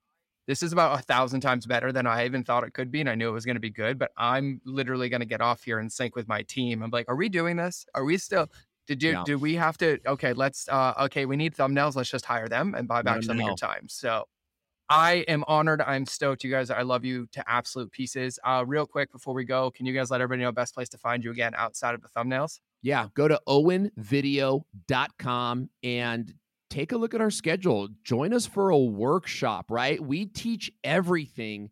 [0.46, 3.00] this is about a thousand times better than I even thought it could be.
[3.00, 5.40] And I knew it was going to be good, but I'm literally going to get
[5.40, 6.82] off here and sync with my team.
[6.82, 7.86] I'm like, are we doing this?
[7.94, 8.48] Are we still,
[8.86, 9.22] did you, yeah.
[9.24, 11.94] do we have to, okay, let's, uh, okay, we need thumbnails.
[11.94, 13.44] Let's just hire them and buy back no, some no.
[13.44, 13.88] of your time.
[13.88, 14.24] So
[14.88, 15.80] I am honored.
[15.80, 16.42] I'm stoked.
[16.44, 18.38] You guys, I love you to absolute pieces.
[18.44, 20.98] Uh, real quick before we go, can you guys let everybody know best place to
[20.98, 22.60] find you again outside of the thumbnails?
[22.82, 26.34] Yeah, go to owenvideo.com and
[26.72, 27.88] take a look at our schedule.
[28.02, 30.02] Join us for a workshop, right?
[30.02, 31.70] We teach everything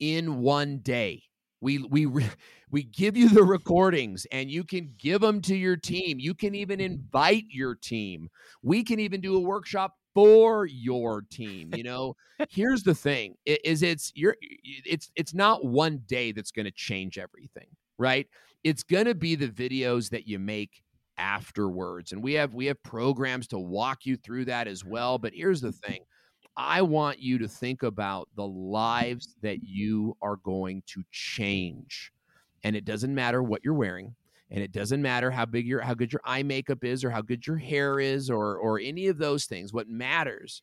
[0.00, 1.24] in one day.
[1.60, 2.06] We we
[2.70, 6.18] we give you the recordings and you can give them to your team.
[6.18, 8.30] You can even invite your team.
[8.62, 12.14] We can even do a workshop for your team you know
[12.50, 17.16] here's the thing is it's you're it's it's not one day that's going to change
[17.16, 17.66] everything
[17.98, 18.26] right
[18.62, 20.82] it's going to be the videos that you make
[21.18, 25.32] afterwards and we have we have programs to walk you through that as well but
[25.34, 25.92] here's the mm-hmm.
[25.92, 26.00] thing.
[26.54, 32.12] I want you to think about the lives that you are going to change
[32.62, 34.14] and it doesn't matter what you're wearing
[34.50, 37.22] and it doesn't matter how big your how good your eye makeup is or how
[37.22, 39.72] good your hair is or or any of those things.
[39.72, 40.62] What matters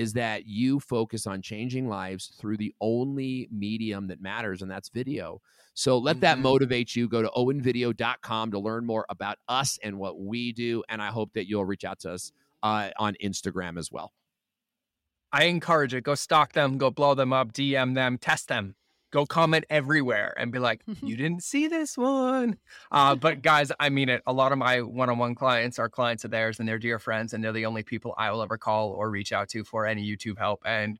[0.00, 4.88] is that you focus on changing lives through the only medium that matters and that's
[4.88, 5.40] video
[5.74, 6.20] so let mm-hmm.
[6.20, 7.08] that motivate you.
[7.08, 10.82] Go to owenvideo.com to learn more about us and what we do.
[10.88, 12.32] And I hope that you'll reach out to us
[12.62, 14.12] uh, on Instagram as well.
[15.32, 16.02] I encourage it.
[16.02, 18.74] Go stalk them, go blow them up, DM them, test them.
[19.10, 22.58] Go comment everywhere and be like, you didn't see this one.
[22.92, 24.22] Uh, but guys, I mean it.
[24.26, 26.98] A lot of my one on one clients are clients of theirs and they're dear
[26.98, 29.86] friends, and they're the only people I will ever call or reach out to for
[29.86, 30.62] any YouTube help.
[30.64, 30.98] And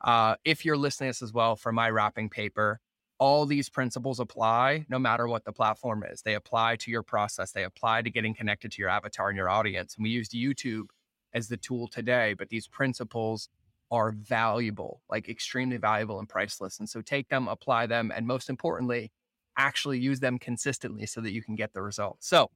[0.00, 2.80] uh, if you're listening to this as well for my wrapping paper,
[3.18, 6.22] all these principles apply no matter what the platform is.
[6.22, 9.50] They apply to your process, they apply to getting connected to your avatar and your
[9.50, 9.94] audience.
[9.94, 10.86] And we used YouTube
[11.34, 13.48] as the tool today, but these principles
[13.90, 16.78] are valuable, like extremely valuable and priceless.
[16.78, 19.10] And so take them, apply them, and most importantly,
[19.56, 22.28] actually use them consistently so that you can get the results.
[22.28, 22.50] So,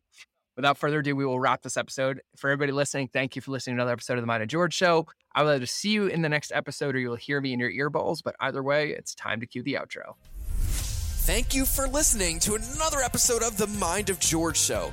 [0.56, 2.20] without further ado, we will wrap this episode.
[2.36, 4.74] For everybody listening, thank you for listening to another episode of the Mind of George
[4.74, 5.06] Show.
[5.34, 7.58] I would love to see you in the next episode or you'll hear me in
[7.58, 10.14] your earballs, but either way, it's time to cue the outro.
[11.26, 14.92] Thank you for listening to another episode of the Mind of George Show.